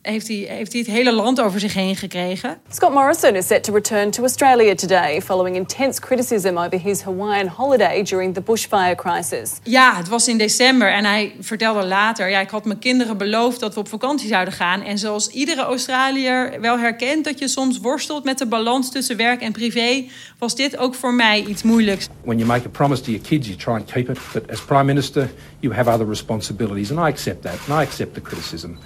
heeft 0.05 0.27
hij, 0.27 0.35
heeft 0.49 0.71
hij 0.71 0.81
het 0.81 0.91
hele 0.91 1.11
land 1.11 1.41
over 1.41 1.59
zich 1.59 1.73
heen 1.73 1.95
gekregen. 1.95 2.57
Scott 2.69 2.93
Morrison 2.93 3.35
is 3.35 3.47
set 3.47 3.63
to 3.63 3.73
return 3.73 4.11
to 4.11 4.21
Australia 4.21 4.75
today 4.75 5.21
following 5.21 5.55
intense 5.55 6.01
criticism 6.01 6.57
over 6.57 6.79
his 6.79 7.01
Hawaiian 7.01 7.47
holiday 7.47 8.03
during 8.03 8.33
the 8.33 8.41
bushfire 8.41 8.95
crisis. 8.95 9.51
Ja, 9.63 9.95
het 9.97 10.07
was 10.07 10.27
in 10.27 10.37
december 10.37 10.91
en 10.91 11.05
hij 11.05 11.35
vertelde 11.39 11.85
later: 11.85 12.29
ja, 12.29 12.39
ik 12.39 12.49
had 12.49 12.65
mijn 12.65 12.79
kinderen 12.79 13.17
beloofd 13.17 13.59
dat 13.59 13.73
we 13.73 13.79
op 13.79 13.87
vakantie 13.87 14.27
zouden 14.27 14.53
gaan. 14.53 14.81
En 14.81 14.97
zoals 14.97 15.27
iedere 15.27 15.61
Australiër 15.61 16.61
wel 16.61 16.79
herkent 16.79 17.23
dat 17.23 17.39
je 17.39 17.47
soms 17.47 17.79
worstelt 17.79 18.23
met 18.23 18.37
de 18.37 18.45
balans 18.45 18.91
tussen 18.91 19.17
werk 19.17 19.41
en 19.41 19.51
privé, 19.51 20.05
was 20.39 20.55
dit 20.55 20.77
ook 20.77 20.95
voor 20.95 21.13
mij 21.13 21.45
iets 21.45 21.63
moeilijks. 21.63 22.07
When 22.23 22.37
you 22.37 22.47
make 22.47 22.65
a 22.65 22.69
promise 22.69 23.01
to 23.01 23.11
your 23.11 23.27
kids, 23.27 23.47
you 23.47 23.57
try 23.57 23.73
and 23.73 23.91
keep 23.91 24.09
it. 24.09 24.19
But 24.33 24.51
as 24.51 24.61
prime 24.61 24.85
minister, 24.85 25.29
you 25.59 25.73
have 25.73 25.89
other 25.89 26.07
responsibilities, 26.07 26.91
and 26.91 26.99
I 26.99 27.11
accept 27.11 27.41
that, 27.41 27.53
and 27.67 27.81
I 27.81 27.85
accept 27.85 28.13
the 28.13 28.21
criticism. 28.21 28.77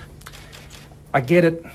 I 1.16 1.22
get 1.26 1.44
it 1.44 1.66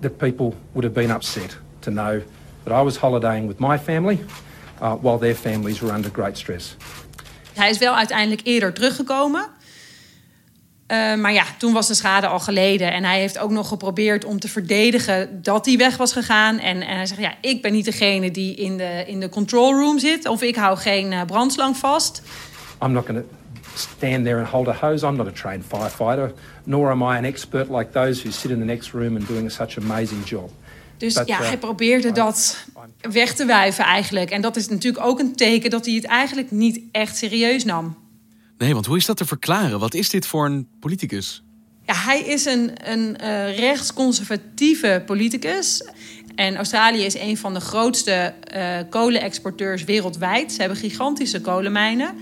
that 0.00 0.16
people 0.18 0.54
would 0.72 0.84
have 0.84 0.92
been 0.92 1.10
upset 1.10 1.56
to 1.80 1.90
know 1.90 2.20
that 2.64 2.80
I 2.80 2.84
was 2.84 2.96
holidaying 2.96 3.46
with 3.46 3.58
my 3.58 3.78
family 3.78 4.18
uh, 4.80 4.94
while 4.94 5.18
their 5.18 5.34
families 5.34 5.80
were 5.80 5.94
under 5.94 6.10
great 6.12 6.38
stress. 6.38 6.76
Hij 7.52 7.70
is 7.70 7.78
wel 7.78 7.96
uiteindelijk 7.96 8.40
eerder 8.44 8.72
teruggekomen. 8.72 9.48
Uh, 10.88 11.14
maar 11.14 11.32
ja, 11.32 11.44
toen 11.58 11.72
was 11.72 11.86
de 11.86 11.94
schade 11.94 12.26
al 12.26 12.40
geleden. 12.40 12.92
En 12.92 13.04
hij 13.04 13.18
heeft 13.18 13.38
ook 13.38 13.50
nog 13.50 13.68
geprobeerd 13.68 14.24
om 14.24 14.40
te 14.40 14.48
verdedigen 14.48 15.42
dat 15.42 15.66
hij 15.66 15.76
weg 15.76 15.96
was 15.96 16.12
gegaan. 16.12 16.58
En, 16.58 16.82
en 16.82 16.96
hij 16.96 17.06
zegt, 17.06 17.20
ja, 17.20 17.34
ik 17.40 17.62
ben 17.62 17.72
niet 17.72 17.84
degene 17.84 18.30
die 18.30 18.54
in 18.54 18.76
de, 18.76 19.04
in 19.06 19.20
de 19.20 19.28
control 19.28 19.72
room 19.72 19.98
zit. 19.98 20.28
Of 20.28 20.42
ik 20.42 20.56
hou 20.56 20.76
geen 20.76 21.12
uh, 21.12 21.24
brandslang 21.26 21.76
vast. 21.76 22.22
I'm 22.82 22.92
not 22.92 23.06
going 23.06 23.22
to 23.22 23.43
stand 23.74 24.24
there 24.24 24.38
and 24.38 24.48
hold 24.48 24.68
a 24.68 24.72
hose. 24.72 25.06
I'm 25.06 25.16
not 25.16 25.26
a 25.26 25.30
trained 25.30 25.64
firefighter, 25.64 26.32
nor 26.64 26.90
am 26.90 27.02
I 27.02 27.16
an 27.16 27.24
expert 27.24 27.70
like 27.70 27.92
those 27.92 28.22
who 28.22 28.32
sit 28.32 28.50
in 28.50 28.58
the 28.58 28.64
next 28.64 28.92
room 28.92 29.16
and 29.16 29.26
doing 29.26 29.50
such 29.50 29.76
an 29.76 29.82
amazing 29.90 30.24
job. 30.24 30.50
Dus 30.96 31.14
But, 31.14 31.26
ja, 31.26 31.40
uh, 31.40 31.46
hij 31.46 31.58
probeerde 31.58 32.12
dat 32.12 32.66
weg 33.00 33.34
te 33.34 33.46
wuiven 33.46 33.84
eigenlijk. 33.84 34.30
En 34.30 34.40
dat 34.40 34.56
is 34.56 34.68
natuurlijk 34.68 35.04
ook 35.04 35.18
een 35.18 35.36
teken 35.36 35.70
dat 35.70 35.86
hij 35.86 35.94
het 35.94 36.04
eigenlijk 36.04 36.50
niet 36.50 36.80
echt 36.92 37.16
serieus 37.16 37.64
nam. 37.64 37.96
Nee, 38.58 38.74
want 38.74 38.86
hoe 38.86 38.96
is 38.96 39.06
dat 39.06 39.16
te 39.16 39.24
verklaren? 39.24 39.78
Wat 39.78 39.94
is 39.94 40.10
dit 40.10 40.26
voor 40.26 40.46
een 40.46 40.68
politicus? 40.80 41.42
Ja, 41.86 41.94
hij 41.94 42.20
is 42.20 42.44
een, 42.44 42.70
een 42.84 43.16
uh, 43.22 43.58
rechtsconservatieve 43.58 45.02
politicus. 45.06 45.84
En 46.34 46.56
Australië 46.56 47.04
is 47.04 47.18
een 47.18 47.36
van 47.36 47.54
de 47.54 47.60
grootste 47.60 48.34
uh, 48.56 48.78
kolenexporteurs 48.90 49.84
wereldwijd. 49.84 50.52
Ze 50.52 50.60
hebben 50.60 50.78
gigantische 50.78 51.40
kolenmijnen. 51.40 52.14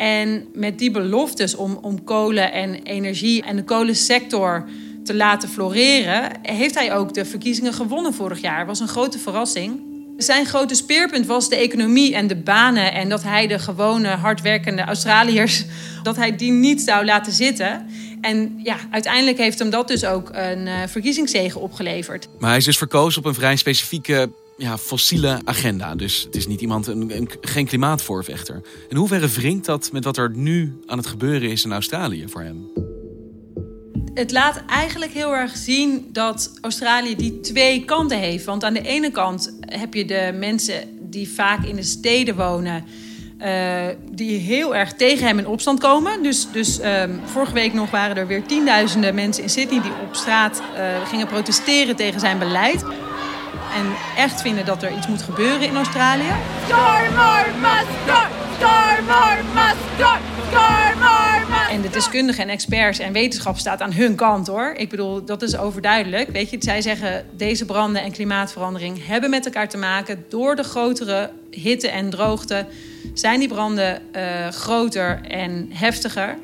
En 0.00 0.46
met 0.54 0.78
die 0.78 0.90
beloftes 0.90 1.54
om, 1.54 1.78
om 1.82 2.04
kolen 2.04 2.52
en 2.52 2.82
energie 2.82 3.42
en 3.42 3.56
de 3.56 3.64
kolensector 3.64 4.68
te 5.04 5.14
laten 5.14 5.48
floreren, 5.48 6.30
heeft 6.42 6.74
hij 6.74 6.94
ook 6.94 7.14
de 7.14 7.24
verkiezingen 7.24 7.72
gewonnen 7.72 8.14
vorig 8.14 8.40
jaar. 8.40 8.66
was 8.66 8.80
een 8.80 8.88
grote 8.88 9.18
verrassing. 9.18 9.80
Zijn 10.16 10.46
grote 10.46 10.74
speerpunt 10.74 11.26
was 11.26 11.48
de 11.48 11.56
economie 11.56 12.14
en 12.14 12.26
de 12.26 12.36
banen. 12.36 12.92
En 12.92 13.08
dat 13.08 13.22
hij 13.22 13.46
de 13.46 13.58
gewone, 13.58 14.08
hardwerkende 14.08 14.82
Australiërs, 14.82 15.64
dat 16.02 16.16
hij 16.16 16.36
die 16.36 16.52
niet 16.52 16.80
zou 16.80 17.04
laten 17.04 17.32
zitten. 17.32 17.86
En 18.20 18.60
ja, 18.62 18.76
uiteindelijk 18.90 19.38
heeft 19.38 19.58
hem 19.58 19.70
dat 19.70 19.88
dus 19.88 20.04
ook 20.04 20.30
een 20.32 20.66
uh, 20.66 20.74
verkiezingszege 20.86 21.58
opgeleverd. 21.58 22.28
Maar 22.38 22.48
hij 22.48 22.58
is 22.58 22.64
dus 22.64 22.78
verkozen 22.78 23.20
op 23.20 23.26
een 23.26 23.34
vrij 23.34 23.56
specifieke 23.56 24.30
ja, 24.60 24.78
fossiele 24.78 25.40
agenda. 25.44 25.94
Dus 25.94 26.22
het 26.22 26.36
is 26.36 26.46
niet 26.46 26.60
iemand, 26.60 26.86
een, 26.86 27.16
een, 27.16 27.30
geen 27.40 27.66
klimaatvoorvechter. 27.66 28.60
In 28.88 28.96
hoeverre 28.96 29.28
wringt 29.28 29.64
dat 29.64 29.92
met 29.92 30.04
wat 30.04 30.16
er 30.16 30.30
nu 30.34 30.80
aan 30.86 30.98
het 30.98 31.06
gebeuren 31.06 31.50
is 31.50 31.64
in 31.64 31.72
Australië 31.72 32.24
voor 32.28 32.40
hem? 32.40 32.68
Het 34.14 34.32
laat 34.32 34.62
eigenlijk 34.66 35.12
heel 35.12 35.34
erg 35.34 35.56
zien 35.56 36.08
dat 36.12 36.52
Australië 36.60 37.16
die 37.16 37.40
twee 37.40 37.84
kanten 37.84 38.18
heeft. 38.18 38.44
Want 38.44 38.64
aan 38.64 38.74
de 38.74 38.82
ene 38.82 39.10
kant 39.10 39.56
heb 39.60 39.94
je 39.94 40.04
de 40.04 40.36
mensen 40.38 40.88
die 41.00 41.28
vaak 41.28 41.64
in 41.64 41.76
de 41.76 41.82
steden 41.82 42.36
wonen. 42.36 42.84
Uh, 43.44 43.86
die 44.10 44.38
heel 44.38 44.76
erg 44.76 44.92
tegen 44.92 45.26
hem 45.26 45.38
in 45.38 45.46
opstand 45.46 45.80
komen. 45.80 46.22
Dus, 46.22 46.46
dus 46.52 46.80
um, 46.84 47.20
vorige 47.24 47.52
week 47.52 47.72
nog 47.72 47.90
waren 47.90 48.16
er 48.16 48.26
weer 48.26 48.46
tienduizenden 48.46 49.14
mensen 49.14 49.42
in 49.42 49.50
Sydney 49.50 49.82
die 49.82 49.92
op 50.02 50.14
straat 50.14 50.62
uh, 50.76 51.06
gingen 51.06 51.26
protesteren 51.26 51.96
tegen 51.96 52.20
zijn 52.20 52.38
beleid 52.38 52.84
en 53.74 53.86
echt 54.16 54.40
vinden 54.40 54.64
dat 54.64 54.82
er 54.82 54.96
iets 54.96 55.06
moet 55.06 55.22
gebeuren 55.22 55.62
in 55.62 55.76
Australië. 55.76 56.32
En 61.70 61.82
de 61.82 61.90
deskundigen 61.90 62.42
en 62.42 62.48
experts 62.48 62.98
en 62.98 63.12
wetenschap 63.12 63.58
staat 63.58 63.80
aan 63.80 63.92
hun 63.92 64.14
kant 64.14 64.46
hoor. 64.46 64.74
Ik 64.76 64.88
bedoel, 64.88 65.24
dat 65.24 65.42
is 65.42 65.56
overduidelijk. 65.56 66.30
Weet 66.30 66.50
je, 66.50 66.56
zij 66.60 66.82
zeggen 66.82 67.26
deze 67.36 67.64
branden 67.64 68.02
en 68.02 68.12
klimaatverandering 68.12 69.06
hebben 69.06 69.30
met 69.30 69.44
elkaar 69.44 69.68
te 69.68 69.76
maken. 69.76 70.24
Door 70.28 70.56
de 70.56 70.62
grotere 70.62 71.30
hitte 71.50 71.88
en 71.88 72.10
droogte 72.10 72.66
zijn 73.14 73.38
die 73.38 73.48
branden 73.48 74.02
uh, 74.16 74.48
groter 74.48 75.20
en 75.28 75.68
heftiger. 75.72 76.38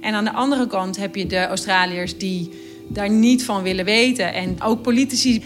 En 0.00 0.14
aan 0.14 0.24
de 0.24 0.32
andere 0.32 0.66
kant 0.66 0.96
heb 0.96 1.14
je 1.14 1.26
de 1.26 1.46
Australiërs 1.46 2.18
die 2.18 2.50
daar 2.88 3.10
niet 3.10 3.44
van 3.44 3.62
willen 3.62 3.84
weten. 3.84 4.34
En 4.34 4.62
ook 4.62 4.82
politici 4.82 5.44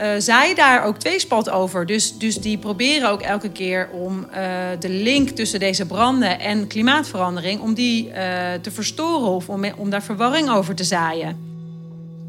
uh, 0.00 0.10
zij 0.18 0.54
daar 0.54 0.84
ook 0.84 0.98
tweespalt 0.98 1.50
over. 1.50 1.86
Dus, 1.86 2.18
dus 2.18 2.36
die 2.36 2.58
proberen 2.58 3.10
ook 3.10 3.20
elke 3.20 3.50
keer 3.50 3.88
om 3.88 4.18
uh, 4.18 4.36
de 4.80 4.88
link 4.88 5.28
tussen 5.28 5.60
deze 5.60 5.86
branden 5.86 6.40
en 6.40 6.66
klimaatverandering... 6.66 7.60
om 7.60 7.74
die 7.74 8.08
uh, 8.08 8.14
te 8.62 8.70
verstoren 8.70 9.28
of 9.28 9.48
om, 9.48 9.64
om 9.76 9.90
daar 9.90 10.02
verwarring 10.02 10.50
over 10.50 10.74
te 10.74 10.84
zaaien. 10.84 11.52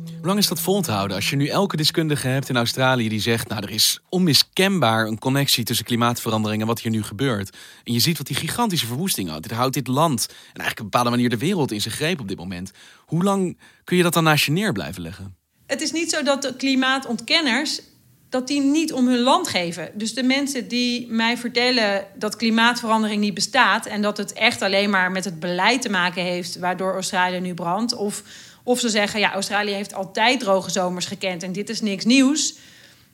Hoe 0.05 0.33
lang 0.33 0.39
is 0.39 0.47
dat 0.47 0.59
vol 0.59 0.81
te 0.81 0.91
houden 0.91 1.15
als 1.15 1.29
je 1.29 1.35
nu 1.35 1.47
elke 1.47 1.77
deskundige 1.77 2.27
hebt 2.27 2.49
in 2.49 2.57
Australië 2.57 3.09
die 3.09 3.21
zegt... 3.21 3.47
nou, 3.47 3.63
er 3.63 3.71
is 3.71 3.99
onmiskenbaar 4.09 5.07
een 5.07 5.19
connectie 5.19 5.63
tussen 5.63 5.85
klimaatverandering 5.85 6.61
en 6.61 6.67
wat 6.67 6.81
hier 6.81 6.91
nu 6.91 7.03
gebeurt. 7.03 7.57
En 7.83 7.93
je 7.93 7.99
ziet 7.99 8.17
wat 8.17 8.27
die 8.27 8.35
gigantische 8.35 8.87
verwoesting 8.87 9.29
houdt. 9.29 9.47
Dit 9.47 9.57
houdt 9.57 9.73
dit 9.73 9.87
land 9.87 10.25
en 10.29 10.35
eigenlijk 10.35 10.71
op 10.71 10.79
een 10.79 10.89
bepaalde 10.89 11.09
manier 11.09 11.29
de 11.29 11.37
wereld 11.37 11.71
in 11.71 11.81
zijn 11.81 11.93
greep 11.93 12.19
op 12.19 12.27
dit 12.27 12.37
moment. 12.37 12.71
Hoe 13.05 13.23
lang 13.23 13.57
kun 13.83 13.97
je 13.97 14.03
dat 14.03 14.13
dan 14.13 14.23
naast 14.23 14.45
je 14.45 14.51
neer 14.51 14.71
blijven 14.71 15.01
leggen? 15.01 15.44
Het 15.67 15.81
is 15.81 15.91
niet 15.91 16.09
zo 16.09 16.23
dat 16.23 16.41
de 16.41 16.55
klimaatontkenners 16.55 17.81
dat 18.29 18.47
die 18.47 18.61
niet 18.61 18.93
om 18.93 19.07
hun 19.07 19.19
land 19.19 19.47
geven. 19.47 19.91
Dus 19.93 20.13
de 20.13 20.23
mensen 20.23 20.67
die 20.67 21.07
mij 21.07 21.37
vertellen 21.37 22.07
dat 22.15 22.35
klimaatverandering 22.35 23.21
niet 23.21 23.33
bestaat 23.33 23.85
en 23.85 24.01
dat 24.01 24.17
het 24.17 24.33
echt 24.33 24.61
alleen 24.61 24.89
maar 24.89 25.11
met 25.11 25.25
het 25.25 25.39
beleid 25.39 25.81
te 25.81 25.89
maken 25.89 26.23
heeft 26.23 26.57
waardoor 26.57 26.93
Australië 26.93 27.39
nu 27.39 27.53
brandt, 27.53 27.95
of, 27.95 28.23
of 28.63 28.79
ze 28.79 28.89
zeggen 28.89 29.19
ja, 29.19 29.33
Australië 29.33 29.71
heeft 29.71 29.93
altijd 29.93 30.39
droge 30.39 30.71
zomers 30.71 31.05
gekend 31.05 31.43
en 31.43 31.51
dit 31.51 31.69
is 31.69 31.81
niks 31.81 32.05
nieuws. 32.05 32.55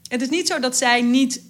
Het 0.08 0.22
is 0.22 0.30
niet 0.30 0.48
zo 0.48 0.60
dat 0.60 0.78
zij 0.78 1.02
niet 1.02 1.42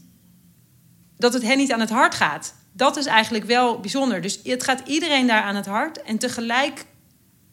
dat 1.18 1.34
het 1.34 1.44
hen 1.44 1.58
niet 1.58 1.72
aan 1.72 1.80
het 1.80 1.90
hart 1.90 2.16
gaat. 2.16 2.54
Dat 2.74 2.98
is 2.98 3.06
eigenlijk 3.06 3.46
wel 3.46 3.80
bijzonder. 3.80 4.22
Dus 4.22 4.40
het 4.44 4.64
gaat 4.64 4.88
iedereen 4.88 5.28
daar 5.28 5.44
aan 5.44 5.56
het 5.56 5.66
hart 5.66 6.02
en 6.02 6.18
tegelijk 6.18 6.86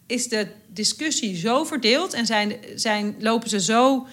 is 0.07 0.27
de 0.27 0.47
discussie 0.73 1.37
zo 1.37 1.63
verdeeld 1.63 2.13
en 2.13 2.25
zijn, 2.25 2.53
zijn, 2.75 3.15
lopen 3.19 3.49
ze 3.49 3.61
zo 3.61 4.07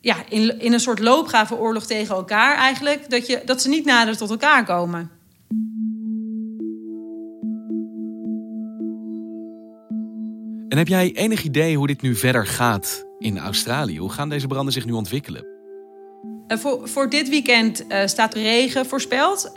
ja, 0.00 0.16
in, 0.28 0.60
in 0.60 0.72
een 0.72 0.80
soort 0.80 0.98
loopgravenoorlog 0.98 1.86
tegen 1.86 2.14
elkaar 2.14 2.56
eigenlijk, 2.56 3.10
dat, 3.10 3.26
je, 3.26 3.42
dat 3.44 3.62
ze 3.62 3.68
niet 3.68 3.84
nader 3.84 4.16
tot 4.16 4.30
elkaar 4.30 4.64
komen. 4.64 5.10
En 10.68 10.78
heb 10.78 10.88
jij 10.88 11.12
enig 11.12 11.42
idee 11.42 11.76
hoe 11.76 11.86
dit 11.86 12.02
nu 12.02 12.14
verder 12.14 12.46
gaat 12.46 13.06
in 13.18 13.38
Australië? 13.38 13.98
Hoe 13.98 14.10
gaan 14.10 14.28
deze 14.28 14.46
branden 14.46 14.72
zich 14.72 14.86
nu 14.86 14.92
ontwikkelen? 14.92 15.44
Uh, 16.48 16.58
voor, 16.58 16.88
voor 16.88 17.10
dit 17.10 17.28
weekend 17.28 17.84
uh, 17.88 18.06
staat 18.06 18.34
regen 18.34 18.86
voorspeld. 18.86 19.52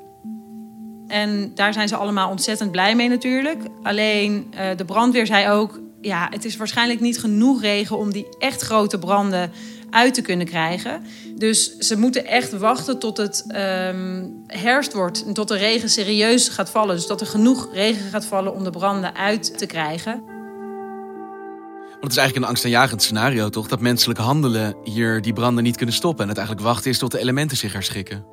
En 1.08 1.52
daar 1.56 1.74
zijn 1.74 1.88
ze 1.88 1.96
allemaal 1.96 2.30
ontzettend 2.30 2.72
blij 2.72 2.96
mee 2.96 3.10
natuurlijk. 3.10 3.64
Alleen 3.84 4.54
uh, 4.54 4.70
de 4.76 4.86
brandweer 4.86 5.26
zei 5.26 5.50
ook... 5.50 5.80
ja, 6.06 6.28
het 6.30 6.46
is 6.46 6.58
waarschijnlijk 6.58 7.00
niet 7.00 7.20
genoeg 7.20 7.62
regen 7.62 7.98
om 7.98 8.12
die 8.12 8.28
echt 8.40 8.62
grote 8.62 9.00
branden 9.00 9.52
uit 9.90 10.14
te 10.14 10.22
kunnen 10.22 10.46
krijgen. 10.46 11.04
Dus 11.36 11.78
ze 11.78 11.98
moeten 11.98 12.26
echt 12.26 12.58
wachten 12.58 13.00
tot 13.00 13.18
het 13.18 13.46
um, 13.48 14.44
herfst 14.48 14.94
wordt 14.94 15.26
en 15.26 15.34
tot 15.34 15.48
de 15.48 15.58
regen 15.58 15.90
serieus 15.90 16.50
gaat 16.50 16.70
vallen. 16.70 16.96
Dus 16.96 17.08
dat 17.08 17.22
er 17.22 17.28
genoeg 17.28 17.70
regen 17.74 18.10
gaat 18.10 18.26
vallen 18.26 18.56
om 18.56 18.64
de 18.64 18.70
branden 18.70 19.16
uit 19.16 19.58
te 19.58 19.66
krijgen. 19.66 20.24
Want 21.90 22.04
het 22.04 22.12
is 22.12 22.18
eigenlijk 22.18 22.36
een 22.36 22.52
angstaanjagend 22.52 23.04
scenario, 23.04 23.50
toch? 23.50 23.68
Dat 23.68 23.80
menselijk 23.80 24.20
handelen 24.20 24.76
hier 24.84 25.22
die 25.22 25.34
branden 25.34 25.64
niet 25.64 25.78
kunnen 25.78 25.96
stoppen. 25.96 26.24
En 26.24 26.30
het 26.30 26.38
eigenlijk 26.38 26.68
wachten 26.68 26.92
is 26.92 26.98
tot 26.98 27.12
de 27.12 27.20
elementen 27.20 27.58
zich 27.58 27.74
herschikken. 27.74 28.26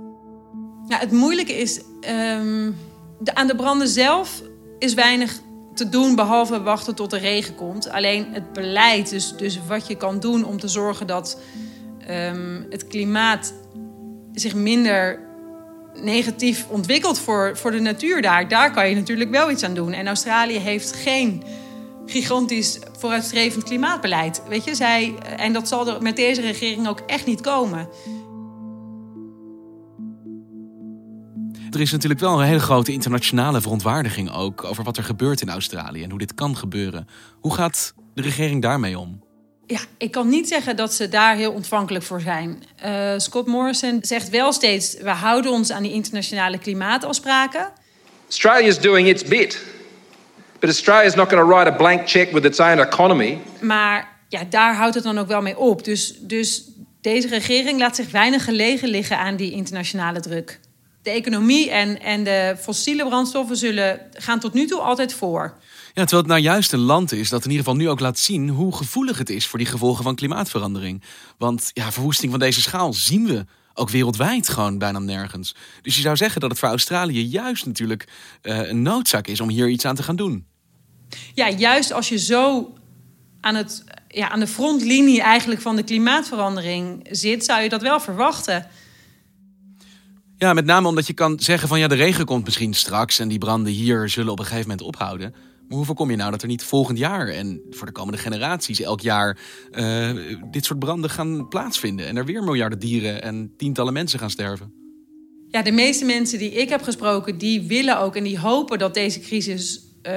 Ja, 0.89 0.99
het 0.99 1.11
moeilijke 1.11 1.53
is, 1.53 1.79
um, 1.79 2.77
de, 3.19 3.35
aan 3.35 3.47
de 3.47 3.57
branden 3.57 3.89
zelf 3.89 4.43
is 4.79 4.95
weinig 4.95 5.41
te 5.75 5.89
doen 5.89 6.15
behalve 6.15 6.63
wachten 6.63 6.95
tot 6.95 7.11
de 7.11 7.19
regen 7.19 7.55
komt. 7.55 7.91
Alleen 7.91 8.27
het 8.33 8.53
beleid, 8.53 9.11
dus, 9.11 9.37
dus 9.37 9.59
wat 9.67 9.87
je 9.87 9.97
kan 9.97 10.21
doen 10.21 10.45
om 10.45 10.61
te 10.61 10.69
zorgen 10.69 11.07
dat 11.07 11.39
um, 12.11 12.67
het 12.71 12.87
klimaat 12.87 13.55
zich 14.33 14.55
minder 14.55 15.21
negatief 15.95 16.67
ontwikkelt 16.69 17.19
voor, 17.19 17.57
voor 17.57 17.71
de 17.71 17.81
natuur 17.81 18.23
daar. 18.23 18.49
Daar 18.49 18.73
kan 18.73 18.89
je 18.89 18.95
natuurlijk 18.95 19.31
wel 19.31 19.51
iets 19.51 19.63
aan 19.63 19.75
doen. 19.75 19.93
En 19.93 20.07
Australië 20.07 20.59
heeft 20.59 20.93
geen 20.93 21.43
gigantisch 22.07 22.79
vooruitstrevend 22.99 23.65
klimaatbeleid. 23.65 24.43
Weet 24.49 24.65
je, 24.65 24.75
zij, 24.75 25.15
en 25.37 25.53
dat 25.53 25.69
zal 25.69 25.89
er 25.89 26.03
met 26.03 26.17
deze 26.17 26.41
regering 26.41 26.89
ook 26.89 27.01
echt 27.07 27.27
niet 27.27 27.41
komen. 27.41 27.89
Er 31.73 31.81
is 31.81 31.93
natuurlijk 31.93 32.21
wel 32.21 32.41
een 32.41 32.47
hele 32.47 32.61
grote 32.61 32.93
internationale 32.93 33.61
verontwaardiging 33.61 34.33
ook 34.33 34.65
over 34.65 34.85
wat 34.85 34.97
er 34.97 35.05
gebeurt 35.05 35.41
in 35.41 35.49
Australië 35.49 36.03
en 36.03 36.11
hoe 36.11 36.19
dit 36.19 36.35
kan 36.35 36.57
gebeuren. 36.57 37.09
Hoe 37.41 37.55
gaat 37.55 37.95
de 38.15 38.23
regering 38.23 38.63
daarmee 38.63 38.99
om? 38.99 39.25
Ja, 39.67 39.81
ik 39.99 40.11
kan 40.11 40.29
niet 40.29 40.49
zeggen 40.49 40.77
dat 40.77 40.95
ze 40.95 41.09
daar 41.09 41.37
heel 41.37 41.53
ontvankelijk 41.53 42.05
voor 42.05 42.21
zijn. 42.21 42.63
Uh, 42.85 43.13
Scott 43.17 43.47
Morrison 43.47 43.99
zegt 44.01 44.31
wel 44.31 44.53
steeds: 44.53 44.97
we 44.97 45.11
houden 45.11 45.53
ons 45.53 45.71
aan 45.71 45.83
die 45.83 45.93
internationale 45.93 46.59
klimaatafspraken. 46.59 47.73
Australia 48.29 48.67
is 48.67 48.79
doing 48.79 49.09
its 49.09 49.25
bit. 49.25 49.65
But 50.59 50.69
Australia 50.69 51.03
is 51.03 51.15
not 51.15 51.29
going 51.29 51.43
to 51.43 51.57
write 51.57 51.71
a 51.71 51.77
blank 51.77 52.09
check 52.09 52.33
with 52.33 52.45
its 52.45 52.61
own 52.61 52.79
economy. 52.79 53.39
Maar 53.61 54.19
ja, 54.29 54.45
daar 54.51 54.77
houdt 54.77 54.95
het 54.95 55.05
dan 55.05 55.19
ook 55.19 55.29
wel 55.29 55.43
mee 55.43 55.59
op. 55.59 55.85
Dus, 55.85 56.15
dus 56.21 56.65
deze 57.01 57.29
regering 57.29 57.79
laat 57.79 57.97
zich 57.97 58.11
weinig 58.11 58.45
gelegen 58.45 58.89
liggen 58.89 59.19
aan 59.19 59.37
die 59.37 59.53
internationale 59.53 60.21
druk 60.21 60.61
de 61.03 61.11
economie 61.11 61.71
en, 61.71 62.01
en 62.01 62.25
de 62.25 62.57
fossiele 62.61 63.07
brandstoffen 63.07 63.57
zullen, 63.57 64.01
gaan 64.13 64.41
tot 64.41 64.53
nu 64.53 64.67
toe 64.67 64.81
altijd 64.81 65.15
voor. 65.15 65.55
Ja, 65.95 66.05
terwijl 66.05 66.23
het 66.23 66.31
nou 66.31 66.41
juist 66.41 66.73
een 66.73 66.79
land 66.79 67.13
is 67.13 67.29
dat 67.29 67.45
in 67.45 67.51
ieder 67.51 67.65
geval 67.65 67.81
nu 67.81 67.89
ook 67.89 68.01
laat 68.01 68.19
zien 68.19 68.49
hoe 68.49 68.77
gevoelig 68.77 69.19
het 69.19 69.31
is 69.31 69.47
voor 69.47 69.59
die 69.59 69.69
gevolgen 69.69 70.05
van 70.05 70.15
klimaatverandering. 70.15 71.03
Want 71.39 71.71
ja, 71.73 71.93
verwoesting 71.93 72.31
van 72.31 72.41
deze 72.41 72.61
schaal 72.61 72.93
zien 72.93 73.27
we 73.27 73.45
ook 73.75 73.91
wereldwijd 73.91 74.49
gewoon 74.49 74.79
bijna 74.79 74.99
nergens. 74.99 75.55
Dus 75.83 75.97
je 75.97 76.03
zou 76.03 76.17
zeggen 76.17 76.41
dat 76.41 76.51
het 76.51 76.59
voor 76.59 76.69
Australië 76.69 77.25
juist 77.25 77.67
natuurlijk 77.67 78.09
uh, 78.43 78.69
een 78.69 78.83
noodzaak 78.83 79.27
is 79.27 79.41
om 79.41 79.49
hier 79.49 79.69
iets 79.69 79.85
aan 79.85 79.95
te 79.95 80.03
gaan 80.03 80.17
doen. 80.17 80.47
Ja, 81.35 81.51
juist 81.51 81.93
als 81.93 82.09
je 82.09 82.19
zo 82.19 82.73
aan, 83.41 83.55
het, 83.55 83.85
ja, 84.09 84.29
aan 84.29 84.41
de 84.41 84.47
frontlinie 84.47 85.23
eigenlijk 85.23 85.61
van 85.61 85.77
de 85.77 85.83
klimaatverandering 85.83 87.09
zit, 87.11 87.45
zou 87.45 87.63
je 87.63 87.69
dat 87.69 87.83
wel 87.83 88.01
verwachten. 88.01 88.67
Ja, 90.43 90.53
met 90.53 90.65
name 90.65 90.89
omdat 90.89 91.07
je 91.07 91.13
kan 91.13 91.41
zeggen 91.41 91.69
van 91.69 91.79
ja, 91.79 91.89
de 91.89 91.95
regen 91.95 92.25
komt 92.25 92.45
misschien 92.45 92.75
straks 92.75 93.19
en 93.19 93.29
die 93.29 93.39
branden 93.39 93.73
hier 93.73 94.09
zullen 94.09 94.33
op 94.33 94.39
een 94.39 94.45
gegeven 94.45 94.69
moment 94.69 94.87
ophouden. 94.87 95.31
Maar 95.69 95.77
hoe 95.77 95.85
voorkom 95.85 96.11
je 96.11 96.17
nou 96.17 96.31
dat 96.31 96.43
er 96.43 96.49
niet 96.49 96.63
volgend 96.65 96.99
jaar 96.99 97.29
en 97.29 97.61
voor 97.71 97.87
de 97.87 97.93
komende 97.93 98.19
generaties 98.19 98.81
elk 98.81 99.01
jaar 99.01 99.39
uh, 99.73 100.11
dit 100.51 100.65
soort 100.65 100.79
branden 100.79 101.11
gaan 101.11 101.49
plaatsvinden 101.49 102.07
en 102.07 102.17
er 102.17 102.25
weer 102.25 102.43
miljarden 102.43 102.79
dieren 102.79 103.23
en 103.23 103.53
tientallen 103.57 103.93
mensen 103.93 104.19
gaan 104.19 104.31
sterven? 104.31 104.73
Ja, 105.49 105.63
de 105.63 105.73
meeste 105.73 106.05
mensen 106.05 106.39
die 106.39 106.53
ik 106.53 106.69
heb 106.69 106.83
gesproken, 106.83 107.39
die 107.39 107.63
willen 107.63 107.99
ook 107.99 108.17
en 108.17 108.25
die 108.25 108.39
hopen 108.39 108.79
dat 108.79 108.95
deze 108.95 109.21
crisis 109.21 109.81
uh, 110.07 110.13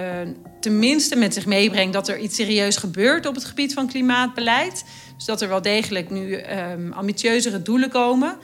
tenminste 0.59 1.15
met 1.15 1.33
zich 1.33 1.45
meebrengt 1.45 1.93
dat 1.93 2.07
er 2.07 2.19
iets 2.19 2.35
serieus 2.35 2.77
gebeurt 2.77 3.25
op 3.25 3.35
het 3.35 3.45
gebied 3.45 3.73
van 3.73 3.87
klimaatbeleid. 3.87 4.85
Dus 5.15 5.25
dat 5.25 5.41
er 5.41 5.47
wel 5.47 5.61
degelijk 5.61 6.09
nu 6.09 6.33
um, 6.33 6.91
ambitieuzere 6.91 7.61
doelen 7.61 7.89
komen. 7.89 8.37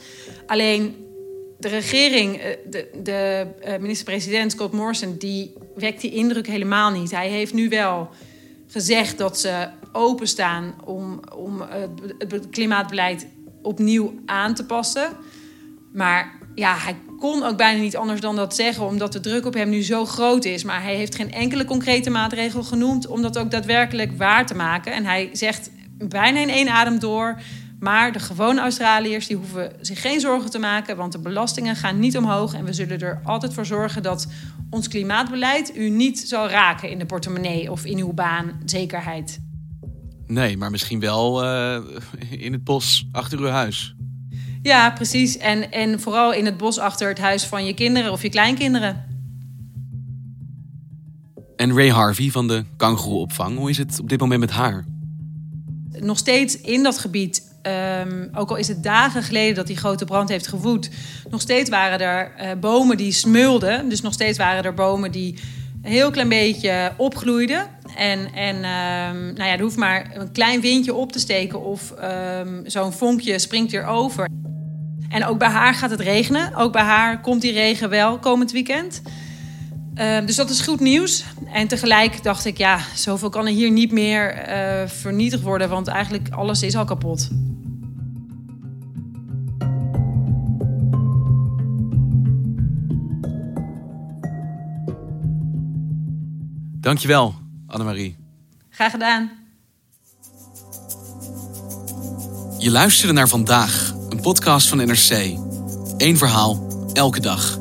Alleen 0.46 1.10
de 1.62 1.68
regering, 1.68 2.36
eh, 2.36 2.56
de, 2.70 2.90
de 3.02 3.46
eh, 3.60 3.78
minister-president 3.80 4.52
Scott 4.52 4.72
Morrison, 4.72 5.16
die 5.18 5.52
wekt 5.74 6.00
die 6.00 6.10
indruk 6.10 6.46
helemaal 6.46 6.90
niet. 6.90 7.10
Hij 7.10 7.28
heeft 7.28 7.54
nu 7.54 7.68
wel 7.68 8.10
gezegd 8.66 9.18
dat 9.18 9.38
ze 9.38 9.68
openstaan 9.92 10.74
om, 10.84 11.20
om 11.34 11.62
het 12.18 12.48
klimaatbeleid 12.50 13.26
opnieuw 13.62 14.14
aan 14.26 14.54
te 14.54 14.64
passen. 14.64 15.08
Maar 15.92 16.38
ja, 16.54 16.76
hij 16.76 16.96
kon 17.18 17.42
ook 17.42 17.56
bijna 17.56 17.80
niet 17.80 17.96
anders 17.96 18.20
dan 18.20 18.36
dat 18.36 18.54
zeggen, 18.54 18.86
omdat 18.86 19.12
de 19.12 19.20
druk 19.20 19.46
op 19.46 19.54
hem 19.54 19.68
nu 19.68 19.82
zo 19.82 20.04
groot 20.04 20.44
is. 20.44 20.64
Maar 20.64 20.82
hij 20.82 20.94
heeft 20.94 21.14
geen 21.14 21.32
enkele 21.32 21.64
concrete 21.64 22.10
maatregel 22.10 22.62
genoemd 22.62 23.06
om 23.06 23.22
dat 23.22 23.38
ook 23.38 23.50
daadwerkelijk 23.50 24.18
waar 24.18 24.46
te 24.46 24.54
maken. 24.54 24.92
En 24.92 25.04
hij 25.04 25.30
zegt 25.32 25.70
bijna 25.98 26.40
in 26.40 26.50
één 26.50 26.68
adem 26.68 26.98
door 26.98 27.40
maar 27.82 28.12
de 28.12 28.18
gewone 28.18 28.60
Australiërs 28.60 29.26
die 29.26 29.36
hoeven 29.36 29.72
zich 29.80 30.00
geen 30.00 30.20
zorgen 30.20 30.50
te 30.50 30.58
maken, 30.58 30.96
want 30.96 31.12
de 31.12 31.18
belastingen 31.18 31.76
gaan 31.76 31.98
niet 31.98 32.16
omhoog. 32.16 32.54
En 32.54 32.64
we 32.64 32.72
zullen 32.72 33.00
er 33.00 33.20
altijd 33.24 33.54
voor 33.54 33.66
zorgen 33.66 34.02
dat 34.02 34.26
ons 34.70 34.88
klimaatbeleid 34.88 35.76
u 35.76 35.88
niet 35.88 36.18
zal 36.18 36.48
raken 36.48 36.90
in 36.90 36.98
de 36.98 37.06
portemonnee 37.06 37.70
of 37.70 37.84
in 37.84 37.98
uw 37.98 38.12
baanzekerheid. 38.12 39.40
Nee, 40.26 40.56
maar 40.56 40.70
misschien 40.70 41.00
wel 41.00 41.44
uh, 41.44 41.78
in 42.30 42.52
het 42.52 42.64
bos 42.64 43.08
achter 43.12 43.38
uw 43.38 43.46
huis. 43.46 43.94
Ja, 44.62 44.90
precies. 44.90 45.36
En, 45.36 45.72
en 45.72 46.00
vooral 46.00 46.32
in 46.32 46.44
het 46.44 46.56
bos 46.56 46.78
achter 46.78 47.08
het 47.08 47.18
huis 47.18 47.44
van 47.44 47.64
je 47.64 47.74
kinderen 47.74 48.12
of 48.12 48.22
je 48.22 48.28
kleinkinderen. 48.28 49.04
En 51.56 51.74
Ray 51.74 51.90
Harvey 51.90 52.30
van 52.30 52.48
de 52.48 52.64
kangoeroeopvang, 52.76 53.58
hoe 53.58 53.70
is 53.70 53.78
het 53.78 54.00
op 54.00 54.08
dit 54.08 54.20
moment 54.20 54.40
met 54.40 54.50
haar? 54.50 54.84
Nog 55.90 56.18
steeds 56.18 56.60
in 56.60 56.82
dat 56.82 56.98
gebied 56.98 57.50
Um, 57.66 58.30
ook 58.34 58.50
al 58.50 58.56
is 58.56 58.68
het 58.68 58.82
dagen 58.82 59.22
geleden 59.22 59.54
dat 59.54 59.66
die 59.66 59.76
grote 59.76 60.04
brand 60.04 60.28
heeft 60.28 60.46
gewoed, 60.46 60.90
nog 61.30 61.40
steeds 61.40 61.70
waren 61.70 62.00
er 62.00 62.32
uh, 62.40 62.50
bomen 62.60 62.96
die 62.96 63.12
smeulden. 63.12 63.88
Dus 63.88 64.00
nog 64.00 64.12
steeds 64.12 64.38
waren 64.38 64.64
er 64.64 64.74
bomen 64.74 65.10
die 65.10 65.38
een 65.82 65.90
heel 65.90 66.10
klein 66.10 66.28
beetje 66.28 66.92
opgloeiden. 66.96 67.66
En, 67.96 68.32
en 68.34 68.56
um, 68.56 69.32
nou 69.34 69.44
ja, 69.44 69.52
er 69.52 69.60
hoeft 69.60 69.76
maar 69.76 70.10
een 70.14 70.32
klein 70.32 70.60
windje 70.60 70.94
op 70.94 71.12
te 71.12 71.18
steken 71.18 71.64
of 71.64 71.94
um, 72.38 72.62
zo'n 72.66 72.92
vonkje 72.92 73.38
springt 73.38 73.72
weer 73.72 73.86
over. 73.86 74.28
En 75.08 75.24
ook 75.24 75.38
bij 75.38 75.48
haar 75.48 75.74
gaat 75.74 75.90
het 75.90 76.00
regenen. 76.00 76.54
Ook 76.54 76.72
bij 76.72 76.82
haar 76.82 77.20
komt 77.20 77.42
die 77.42 77.52
regen 77.52 77.88
wel 77.88 78.18
komend 78.18 78.52
weekend. 78.52 79.02
Dus 80.24 80.36
dat 80.36 80.50
is 80.50 80.60
goed 80.60 80.80
nieuws. 80.80 81.24
En 81.52 81.68
tegelijk 81.68 82.22
dacht 82.22 82.44
ik, 82.44 82.58
ja, 82.58 82.78
zoveel 82.94 83.28
kan 83.28 83.46
er 83.46 83.52
hier 83.52 83.70
niet 83.70 83.92
meer 83.92 84.48
uh, 84.48 84.88
vernietigd 84.88 85.42
worden, 85.42 85.68
want 85.68 85.86
eigenlijk 85.86 86.28
alles 86.30 86.62
is 86.62 86.76
al 86.76 86.84
kapot. 86.84 87.28
Dankjewel, 96.92 97.34
Annemarie. 97.66 98.16
Graag 98.70 98.90
gedaan. 98.90 99.30
Je 102.58 102.70
luisterde 102.70 103.12
naar 103.12 103.28
vandaag, 103.28 103.94
een 104.08 104.20
podcast 104.20 104.68
van 104.68 104.78
NRC. 104.78 105.10
Eén 105.96 106.16
verhaal, 106.18 106.66
elke 106.92 107.20
dag. 107.20 107.58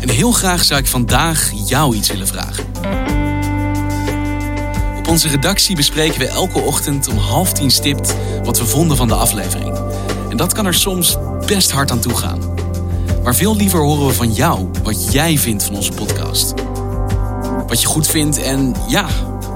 En 0.00 0.08
heel 0.08 0.32
graag 0.32 0.64
zou 0.64 0.80
ik 0.80 0.86
vandaag 0.86 1.50
jou 1.68 1.96
iets 1.96 2.08
willen 2.08 2.26
vragen. 2.26 2.64
Op 4.96 5.08
onze 5.08 5.28
redactie 5.28 5.76
bespreken 5.76 6.18
we 6.18 6.28
elke 6.28 6.58
ochtend 6.58 7.08
om 7.08 7.16
half 7.16 7.52
tien 7.52 7.70
stipt 7.70 8.14
wat 8.44 8.58
we 8.58 8.66
vonden 8.66 8.96
van 8.96 9.08
de 9.08 9.14
aflevering. 9.14 9.78
En 10.30 10.36
dat 10.36 10.52
kan 10.52 10.66
er 10.66 10.74
soms 10.74 11.16
best 11.46 11.70
hard 11.70 11.90
aan 11.90 12.00
toe 12.00 12.16
gaan. 12.16 12.54
Maar 13.22 13.34
veel 13.34 13.56
liever 13.56 13.80
horen 13.80 14.06
we 14.06 14.12
van 14.12 14.32
jou 14.32 14.70
wat 14.82 15.12
jij 15.12 15.38
vindt 15.38 15.64
van 15.64 15.74
onze 15.74 15.92
podcast. 15.92 16.63
Wat 17.74 17.82
je 17.82 17.88
goed 17.88 18.06
vindt 18.06 18.42
en 18.42 18.74
ja, 18.88 19.06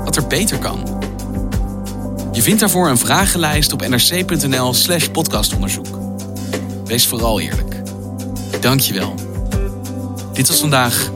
wat 0.04 0.16
er 0.16 0.26
beter 0.26 0.58
kan. 0.58 1.02
Je 2.32 2.42
vindt 2.42 2.60
daarvoor 2.60 2.88
een 2.88 2.98
vragenlijst 2.98 3.72
op 3.72 3.88
nrc.nl/slash 3.88 5.06
podcastonderzoek. 5.08 5.98
Wees 6.84 7.06
vooral 7.06 7.40
eerlijk. 7.40 7.82
Dank 8.60 8.80
je 8.80 8.94
wel. 8.94 9.14
Dit 10.32 10.48
was 10.48 10.60
vandaag. 10.60 11.10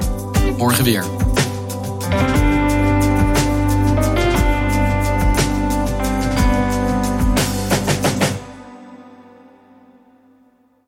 Morgen 0.56 0.84
weer. 0.84 1.21